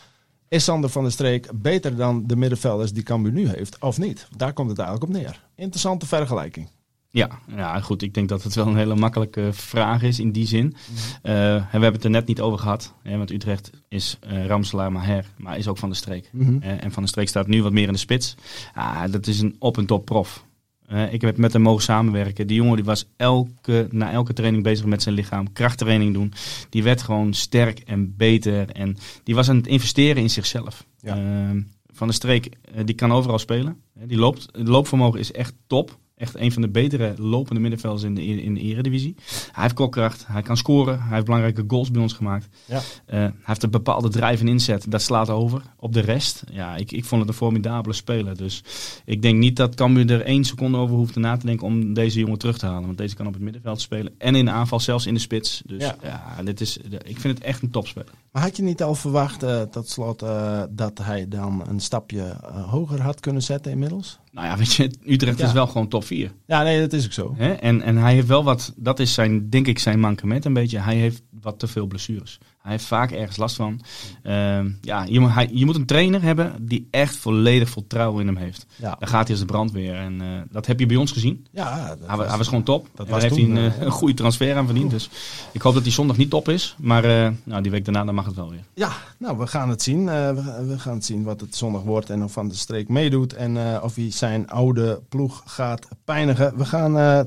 is 0.49 0.65
Sander 0.65 0.91
van 0.91 1.03
der 1.03 1.13
Streek 1.13 1.51
beter 1.55 1.97
dan 1.97 2.27
de 2.27 2.37
middenvelders 2.37 2.93
die 2.93 3.03
Cambuur 3.03 3.33
nu 3.33 3.49
heeft? 3.49 3.79
Of 3.81 3.99
niet? 3.99 4.29
Daar 4.37 4.53
komt 4.53 4.69
het 4.69 4.79
eigenlijk 4.79 5.11
op 5.11 5.17
neer. 5.17 5.43
Interessante 5.55 6.07
vergelijking. 6.07 6.69
Ja, 7.11 7.29
ja, 7.57 7.81
goed. 7.81 8.03
Ik 8.03 8.15
denk 8.15 8.29
dat 8.29 8.43
het 8.43 8.55
wel 8.55 8.67
een 8.67 8.77
hele 8.77 8.95
makkelijke 8.95 9.49
vraag 9.53 10.03
is 10.03 10.19
in 10.19 10.33
die 10.33 10.47
zin. 10.47 10.75
-hmm. 10.87 10.97
uh, 10.97 11.33
we 11.55 11.67
hebben 11.71 11.93
het 11.93 12.05
er 12.05 12.11
net 12.11 12.27
niet 12.27 12.41
over 12.41 12.59
gehad. 12.59 12.95
Hè, 13.03 13.17
want 13.17 13.31
Utrecht 13.31 13.71
is 13.89 14.19
uh, 14.27 14.47
Ramselaar 14.47 14.93
Maher, 14.93 15.27
maar 15.37 15.59
is 15.59 15.69
ook 15.69 15.79
van 15.79 15.89
de 15.89 15.95
streek. 15.95 16.29
Mm 16.33 16.47
-hmm. 16.47 16.59
uh, 16.63 16.85
en 16.85 16.93
van 16.93 17.03
de 17.03 17.09
streek 17.09 17.29
staat 17.29 17.47
nu 17.47 17.63
wat 17.63 17.73
meer 17.73 17.87
in 17.87 17.93
de 17.93 17.99
spits. 17.99 18.35
Ah, 18.75 19.03
dat 19.11 19.27
is 19.27 19.41
een 19.41 19.57
op- 19.59 19.79
en 19.79 19.87
top 19.87 20.05
prof. 20.05 20.45
Uh, 20.93 21.13
ik 21.13 21.21
heb 21.21 21.37
met 21.37 21.53
hem 21.53 21.63
mogen 21.63 21.83
samenwerken. 21.83 22.47
Die 22.47 22.57
jongen 22.57 22.77
die 22.77 22.85
was 22.85 23.07
elke, 23.17 23.87
na 23.91 24.11
elke 24.11 24.33
training 24.33 24.63
bezig 24.63 24.87
met 24.87 25.03
zijn 25.03 25.15
lichaam. 25.15 25.53
Krachttraining 25.53 26.13
doen. 26.15 26.33
Die 26.69 26.83
werd 26.83 27.03
gewoon 27.03 27.35
sterk 27.35 27.79
en 27.79 28.17
beter. 28.17 28.71
En 28.71 28.97
die 29.25 29.35
was 29.35 29.49
aan 29.49 29.57
het 29.57 29.67
investeren 29.67 30.23
in 30.23 30.31
zichzelf. 30.31 30.87
Ja. 31.01 31.19
Uh, 31.19 31.63
van 31.93 32.09
de 32.09 32.15
streek, 32.15 32.47
uh, 32.47 32.85
die 32.85 32.95
kan 32.95 33.13
overal 33.13 33.39
spelen. 33.39 33.77
Die 33.95 34.19
loopt, 34.19 34.49
het 34.53 34.69
loopvermogen 34.69 35.21
is 35.21 35.33
echt 35.33 35.55
top. 35.67 35.99
Echt 36.23 36.37
een 36.37 36.53
van 36.53 36.63
de 36.63 36.69
betere 36.69 37.15
lopende 37.17 37.61
middenvelders 37.61 38.03
in 38.03 38.15
de, 38.15 38.25
in 38.25 38.55
de 38.55 38.61
Eredivisie. 38.61 39.15
Hij 39.53 39.63
heeft 39.63 39.75
kokkracht, 39.75 40.25
hij 40.27 40.43
kan 40.43 40.57
scoren, 40.57 41.01
hij 41.03 41.13
heeft 41.13 41.25
belangrijke 41.25 41.65
goals 41.67 41.91
bij 41.91 42.03
ons 42.03 42.13
gemaakt. 42.13 42.49
Ja. 42.65 42.77
Uh, 42.77 42.83
hij 43.07 43.33
heeft 43.43 43.63
een 43.63 43.71
bepaalde 43.71 44.09
drijf 44.09 44.41
en 44.41 44.49
inzet, 44.49 44.91
dat 44.91 45.03
slaat 45.03 45.31
over 45.31 45.63
op 45.77 45.93
de 45.93 46.01
rest. 46.01 46.43
Ja, 46.51 46.77
ik, 46.77 46.93
ik 46.93 47.05
vond 47.05 47.21
het 47.21 47.31
een 47.31 47.37
formidabele 47.37 47.95
speler. 47.95 48.37
Dus 48.37 48.63
ik 49.05 49.23
denk 49.23 49.39
niet 49.39 49.57
dat 49.57 49.75
Cambuur 49.75 50.11
er 50.11 50.21
één 50.21 50.45
seconde 50.45 50.79
over 50.79 50.97
hoeft 50.97 51.17
na 51.17 51.37
te 51.37 51.47
denken 51.47 51.67
om 51.67 51.95
deze 51.95 52.19
jongen 52.19 52.39
terug 52.39 52.59
te 52.59 52.67
halen. 52.67 52.87
Want 52.87 52.99
deze 52.99 53.15
kan 53.15 53.27
op 53.27 53.33
het 53.33 53.43
middenveld 53.43 53.81
spelen 53.81 54.15
en 54.19 54.35
in 54.35 54.45
de 54.45 54.51
aanval, 54.51 54.81
zelfs 54.81 55.07
in 55.07 55.15
de 55.15 55.21
spits. 55.21 55.63
Dus 55.67 55.83
ja, 55.83 55.97
ja 56.03 56.43
dit 56.43 56.61
is, 56.61 56.77
ik 57.05 57.21
vind 57.21 57.39
het 57.39 57.47
echt 57.47 57.63
een 57.63 57.71
topspeler. 57.71 58.13
Maar 58.33 58.43
had 58.43 58.57
je 58.57 58.63
niet 58.63 58.83
al 58.83 58.95
verwacht, 58.95 59.43
uh, 59.43 59.63
tot 59.63 59.89
slot, 59.89 60.23
uh, 60.23 60.63
dat 60.71 60.99
hij 61.03 61.29
dan 61.29 61.63
een 61.69 61.81
stapje 61.81 62.37
hoger 62.67 63.01
had 63.01 63.21
kunnen 63.21 63.43
zetten 63.43 63.73
inmiddels? 63.73 64.21
Nou 64.33 64.47
ja, 64.47 64.57
weet 64.57 64.73
je, 64.73 64.91
Utrecht 65.05 65.39
ja. 65.39 65.47
is 65.47 65.53
wel 65.53 65.67
gewoon 65.67 65.89
top 65.89 66.05
4. 66.13 66.33
Ja, 66.47 66.63
nee, 66.63 66.81
dat 66.81 66.93
is 66.93 67.05
ook 67.05 67.13
zo. 67.13 67.35
Hè? 67.37 67.53
En, 67.53 67.83
en 67.83 67.97
hij 67.97 68.15
heeft 68.15 68.27
wel 68.27 68.45
wat, 68.45 68.75
dat 68.77 68.99
is 68.99 69.15
zijn, 69.15 69.51
denk 69.51 69.67
ik, 69.67 69.79
zijn 69.79 70.01
mankement 70.01 70.45
een 70.45 70.53
beetje. 70.53 70.79
Hij 70.79 70.97
heeft 70.97 71.23
wat 71.41 71.59
te 71.59 71.67
veel 71.67 71.87
blessures. 71.87 72.39
Hij 72.63 72.73
heeft 72.73 72.85
vaak 72.85 73.11
ergens 73.11 73.37
last 73.37 73.57
van. 73.57 73.81
Uh, 74.23 74.61
ja, 74.81 75.05
je, 75.05 75.29
hij, 75.29 75.49
je, 75.53 75.65
moet 75.65 75.75
een 75.75 75.87
trainer 75.87 76.23
hebben 76.23 76.67
die 76.67 76.89
echt 76.91 77.17
volledig 77.17 77.69
vertrouwen 77.69 78.21
in 78.21 78.27
hem 78.27 78.37
heeft. 78.37 78.67
Ja. 78.77 78.97
Dan 78.99 79.09
gaat 79.09 79.23
hij 79.23 79.31
als 79.31 79.39
de 79.39 79.45
brandweer. 79.45 79.95
En 79.95 80.23
uh, 80.23 80.29
dat 80.51 80.67
heb 80.67 80.81
je 80.81 80.87
bij 80.87 80.97
ons 80.97 81.13
gezien. 81.13 81.47
Ja, 81.51 81.97
hij, 82.07 82.17
was, 82.17 82.27
hij 82.27 82.37
was 82.37 82.49
gewoon 82.49 82.63
top. 82.63 82.89
Dat 82.95 83.09
Daar 83.09 83.21
heeft 83.21 83.35
hij 83.35 83.45
een, 83.45 83.57
uh, 83.57 83.81
een, 83.81 83.91
goede 83.91 84.15
transfer 84.15 84.57
aan 84.57 84.65
verdiend. 84.65 84.91
Dus 84.91 85.11
ik 85.53 85.63
hoop 85.63 85.75
dat 85.75 85.83
hij 85.83 85.93
zondag 85.93 86.17
niet 86.17 86.31
top 86.31 86.49
is. 86.49 86.77
Maar 86.79 87.33
nou, 87.45 87.63
die 87.63 87.71
week 87.71 87.85
daarna 87.85 88.05
dan 88.05 88.15
mag 88.15 88.25
het 88.25 88.35
wel 88.35 88.51
weer. 88.51 88.65
Ja, 88.75 88.93
nou, 89.19 89.39
we 89.39 89.47
gaan 89.47 89.69
het 89.69 89.83
zien. 89.83 90.05
We, 90.05 90.65
we, 90.67 90.79
gaan 90.79 90.95
het 90.95 91.05
zien 91.05 91.23
wat 91.23 91.41
het 91.41 91.57
zondag 91.57 91.83
wordt. 91.83 92.11
En 92.11 92.25
of 92.25 92.33
Van 92.33 92.49
de 92.49 92.55
Streek 92.55 92.89
meedoet. 92.89 93.35
En 93.35 93.83
of 93.83 93.95
hij 93.95 94.11
zijn 94.11 94.49
oude 94.49 95.01
ploeg 95.09 95.43
gaat 95.47 95.89
pijnigen. 96.05 96.57
We 96.57 96.65
gaan 96.65 97.27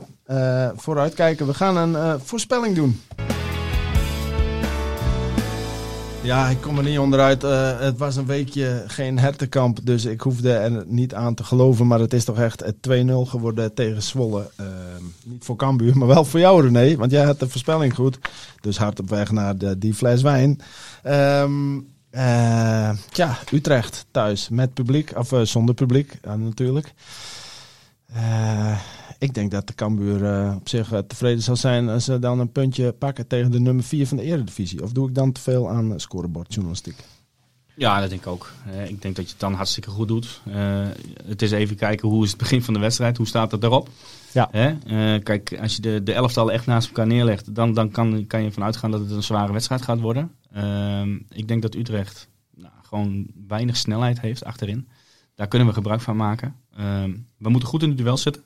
vooruitkijken. 0.75 1.47
We 1.47 1.53
gaan 1.53 1.75
een 1.77 2.19
voorspelling 2.19 2.75
doen. 2.75 3.01
Ja, 6.25 6.47
ik 6.49 6.61
kom 6.61 6.77
er 6.77 6.83
niet 6.83 6.99
onderuit. 6.99 7.43
Uh, 7.43 7.79
het 7.79 7.97
was 7.97 8.15
een 8.15 8.25
weekje 8.25 8.83
geen 8.87 9.19
hertenkamp, 9.19 9.79
dus 9.83 10.05
ik 10.05 10.21
hoefde 10.21 10.53
er 10.53 10.83
niet 10.87 11.13
aan 11.13 11.33
te 11.33 11.43
geloven. 11.43 11.87
Maar 11.87 11.99
het 11.99 12.13
is 12.13 12.23
toch 12.23 12.39
echt 12.39 12.63
2-0 12.63 12.69
geworden 13.23 13.73
tegen 13.73 14.03
Zwolle. 14.03 14.49
Uh, 14.59 14.67
niet 15.23 15.43
voor 15.43 15.55
Cambuur, 15.55 15.97
maar 15.97 16.07
wel 16.07 16.25
voor 16.25 16.39
jou 16.39 16.61
René, 16.61 16.95
want 16.95 17.11
jij 17.11 17.23
had 17.23 17.39
de 17.39 17.49
voorspelling 17.49 17.95
goed. 17.95 18.17
Dus 18.61 18.77
hard 18.77 18.99
op 18.99 19.09
weg 19.09 19.31
naar 19.31 19.57
de, 19.57 19.77
die 19.77 19.93
fles 19.93 20.21
wijn. 20.21 20.59
Um, 21.03 21.75
uh, 22.11 22.91
ja, 23.11 23.37
Utrecht 23.51 24.05
thuis 24.11 24.49
met 24.49 24.73
publiek, 24.73 25.11
of 25.17 25.31
zonder 25.43 25.75
publiek 25.75 26.19
natuurlijk. 26.37 26.93
Ik 29.17 29.33
denk 29.33 29.51
dat 29.51 29.67
de 29.67 29.73
Cambuur 29.73 30.53
op 30.55 30.69
zich 30.69 30.91
tevreden 31.07 31.43
zal 31.43 31.55
zijn 31.55 31.89
als 31.89 32.05
ze 32.05 32.19
dan 32.19 32.39
een 32.39 32.51
puntje 32.51 32.91
pakken 32.91 33.27
tegen 33.27 33.51
de 33.51 33.59
nummer 33.59 33.83
4 33.83 34.07
van 34.07 34.17
de 34.17 34.23
Eredivisie. 34.23 34.83
Of 34.83 34.91
doe 34.91 35.07
ik 35.07 35.15
dan 35.15 35.31
te 35.31 35.41
veel 35.41 35.69
aan 35.69 35.99
scorebordjournalistiek? 35.99 37.03
Ja, 37.75 37.99
dat 37.99 38.09
denk 38.09 38.21
ik 38.21 38.27
ook. 38.27 38.51
ik 38.87 39.01
denk 39.01 39.15
dat 39.15 39.25
je 39.25 39.31
het 39.31 39.39
dan 39.39 39.53
hartstikke 39.53 39.89
goed 39.89 40.07
doet. 40.07 40.41
het 41.25 41.41
is 41.41 41.51
even 41.51 41.75
kijken 41.75 42.09
hoe 42.09 42.23
is 42.23 42.29
het 42.29 42.39
begin 42.39 42.63
van 42.63 42.73
de 42.73 42.79
wedstrijd, 42.79 43.17
hoe 43.17 43.27
staat 43.27 43.51
het 43.51 43.63
erop. 43.63 43.89
Ja. 44.31 44.49
kijk, 45.23 45.57
als 45.61 45.75
je 45.75 45.81
de, 45.81 46.03
de 46.03 46.13
elftallen 46.13 46.53
echt 46.53 46.65
naast 46.65 46.87
elkaar 46.87 47.07
neerlegt, 47.07 47.55
dan, 47.55 47.73
dan 47.73 47.91
kan, 47.91 48.27
kan 48.27 48.39
je 48.39 48.45
ervan 48.45 48.63
uitgaan 48.63 48.91
dat 48.91 48.99
het 48.99 49.11
een 49.11 49.23
zware 49.23 49.53
wedstrijd 49.53 49.81
gaat 49.81 49.99
worden. 49.99 50.31
Ehm, 50.51 51.15
ik 51.29 51.47
denk 51.47 51.61
dat 51.61 51.75
Utrecht 51.75 52.27
nou, 52.55 52.73
gewoon 52.81 53.27
weinig 53.47 53.77
snelheid 53.77 54.21
heeft 54.21 54.43
achterin. 54.43 54.87
Daar 55.35 55.47
kunnen 55.47 55.67
we 55.67 55.73
gebruik 55.73 56.01
van 56.01 56.15
maken. 56.15 56.55
Ehm, 56.75 57.11
we 57.37 57.49
moeten 57.49 57.69
goed 57.69 57.83
in 57.83 57.89
het 57.89 57.97
duel 57.97 58.17
zitten. 58.17 58.43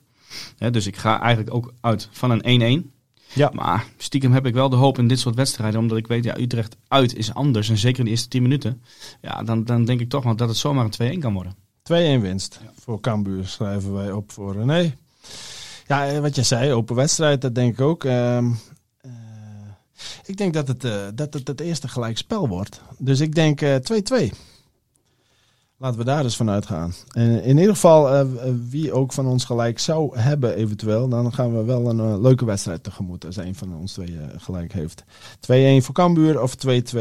Dus 0.70 0.86
ik 0.86 0.96
ga 0.96 1.20
eigenlijk 1.20 1.54
ook 1.54 1.72
uit 1.80 2.08
van 2.10 2.30
een 2.30 2.84
1-1. 2.84 2.98
Ja. 3.32 3.50
Maar 3.52 3.86
stiekem 3.96 4.32
heb 4.32 4.46
ik 4.46 4.54
wel 4.54 4.68
de 4.68 4.76
hoop 4.76 4.98
in 4.98 5.08
dit 5.08 5.18
soort 5.18 5.34
wedstrijden. 5.34 5.80
Omdat 5.80 5.98
ik 5.98 6.06
weet, 6.06 6.24
ja, 6.24 6.38
Utrecht 6.38 6.76
uit 6.88 7.16
is 7.16 7.34
anders. 7.34 7.68
En 7.68 7.78
zeker 7.78 7.98
in 7.98 8.04
de 8.04 8.10
eerste 8.10 8.28
10 8.28 8.42
minuten. 8.42 8.82
Ja, 9.20 9.42
dan, 9.42 9.64
dan 9.64 9.84
denk 9.84 10.00
ik 10.00 10.08
toch 10.08 10.24
wel 10.24 10.36
dat 10.36 10.48
het 10.48 10.56
zomaar 10.56 10.88
een 10.98 11.16
2-1 11.16 11.18
kan 11.18 11.32
worden. 11.32 11.54
2-1 11.90 11.92
winst 12.20 12.60
voor 12.74 13.00
Cambuur 13.00 13.46
schrijven 13.46 13.94
wij 13.94 14.12
op 14.12 14.32
voor 14.32 14.54
René. 14.54 14.94
Ja, 15.86 16.06
eh, 16.06 16.18
wat 16.18 16.34
je 16.34 16.42
zei, 16.42 16.72
open 16.72 16.96
wedstrijd, 16.96 17.40
dat 17.40 17.54
denk 17.54 17.72
ik 17.72 17.80
ook. 17.80 18.04
Um, 18.04 18.58
ik 20.24 20.36
denk 20.36 20.54
dat 20.54 20.68
het, 20.68 20.84
uh, 20.84 21.06
dat 21.14 21.34
het 21.34 21.48
het 21.48 21.60
eerste 21.60 21.88
gelijk 21.88 22.16
spel 22.16 22.48
wordt. 22.48 22.80
Dus 22.98 23.20
ik 23.20 23.34
denk 23.34 23.60
2-2. 23.60 23.62
Uh, 23.62 24.22
eh, 24.22 24.30
Laten 25.82 25.98
we 25.98 26.04
daar 26.04 26.22
dus 26.22 26.36
vanuit 26.36 26.66
gaan. 26.66 26.94
En 27.12 27.42
in 27.42 27.58
ieder 27.58 27.74
geval, 27.74 28.14
uh, 28.14 28.30
wie 28.68 28.92
ook 28.92 29.12
van 29.12 29.26
ons 29.26 29.44
gelijk 29.44 29.78
zou 29.78 30.18
hebben 30.18 30.54
eventueel, 30.54 31.08
dan 31.08 31.32
gaan 31.32 31.56
we 31.56 31.64
wel 31.64 31.88
een 31.88 32.20
leuke 32.20 32.44
wedstrijd 32.44 32.82
tegemoet 32.82 33.24
als 33.26 33.36
een 33.36 33.54
van 33.54 33.74
ons 33.74 33.92
twee 33.92 34.18
gelijk 34.36 34.72
heeft. 34.72 35.02
2-1 35.02 35.04
voor 35.84 35.94
Cambuur 35.94 36.42
of 36.42 36.54
2-2 36.66 36.98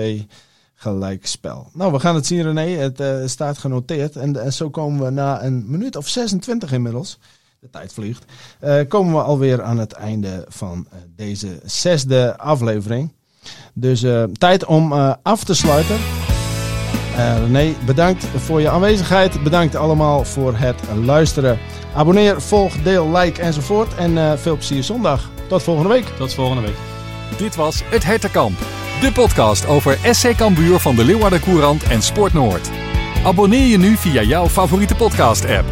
gelijk 0.73 1.27
spel. 1.27 1.69
Nou, 1.73 1.91
we 1.91 1.99
gaan 1.99 2.15
het 2.15 2.25
zien 2.25 2.41
René. 2.41 2.67
Het 2.67 3.29
staat 3.29 3.57
genoteerd. 3.57 4.15
En, 4.15 4.43
en 4.43 4.53
zo 4.53 4.69
komen 4.69 5.05
we 5.05 5.09
na 5.09 5.43
een 5.43 5.63
minuut 5.67 5.95
of 5.95 6.07
26 6.07 6.71
inmiddels 6.71 7.19
de 7.59 7.69
tijd 7.69 7.93
vliegt, 7.93 8.25
komen 8.87 9.13
we 9.13 9.21
alweer 9.21 9.61
aan 9.63 9.77
het 9.77 9.91
einde 9.91 10.45
van 10.47 10.87
deze 11.15 11.59
zesde 11.63 12.37
aflevering. 12.37 13.11
Dus 13.73 14.05
tijd 14.37 14.65
om 14.65 14.93
af 15.21 15.43
te 15.43 15.53
sluiten. 15.53 15.97
René, 17.19 17.73
bedankt 17.85 18.25
voor 18.35 18.61
je 18.61 18.69
aanwezigheid. 18.69 19.43
Bedankt 19.43 19.75
allemaal 19.75 20.25
voor 20.25 20.53
het 20.57 20.81
luisteren. 21.03 21.59
Abonneer, 21.95 22.41
volg, 22.41 22.81
deel, 22.83 23.11
like 23.11 23.41
enzovoort. 23.41 23.95
En 23.95 24.39
veel 24.39 24.55
plezier 24.55 24.83
zondag. 24.83 25.29
Tot 25.47 25.63
volgende 25.63 25.89
week. 25.89 26.05
Tot 26.17 26.33
volgende 26.33 26.61
week. 26.61 26.77
Dit 27.37 27.55
was 27.55 27.81
Het 27.85 28.03
Hertenkamp. 28.03 28.57
De 29.01 29.11
podcast 29.11 29.67
over 29.67 29.97
SC 30.11 30.35
Cambuur 30.35 30.79
van 30.79 30.95
de 30.95 31.05
Leeuwarden 31.05 31.39
Courant 31.39 31.83
en 31.83 32.01
Sport 32.01 32.33
Noord. 32.33 32.69
Abonneer 33.23 33.67
je 33.67 33.77
nu 33.77 33.95
via 33.95 34.21
jouw 34.21 34.47
favoriete 34.47 34.95
podcast 34.95 35.45
app. 35.45 35.65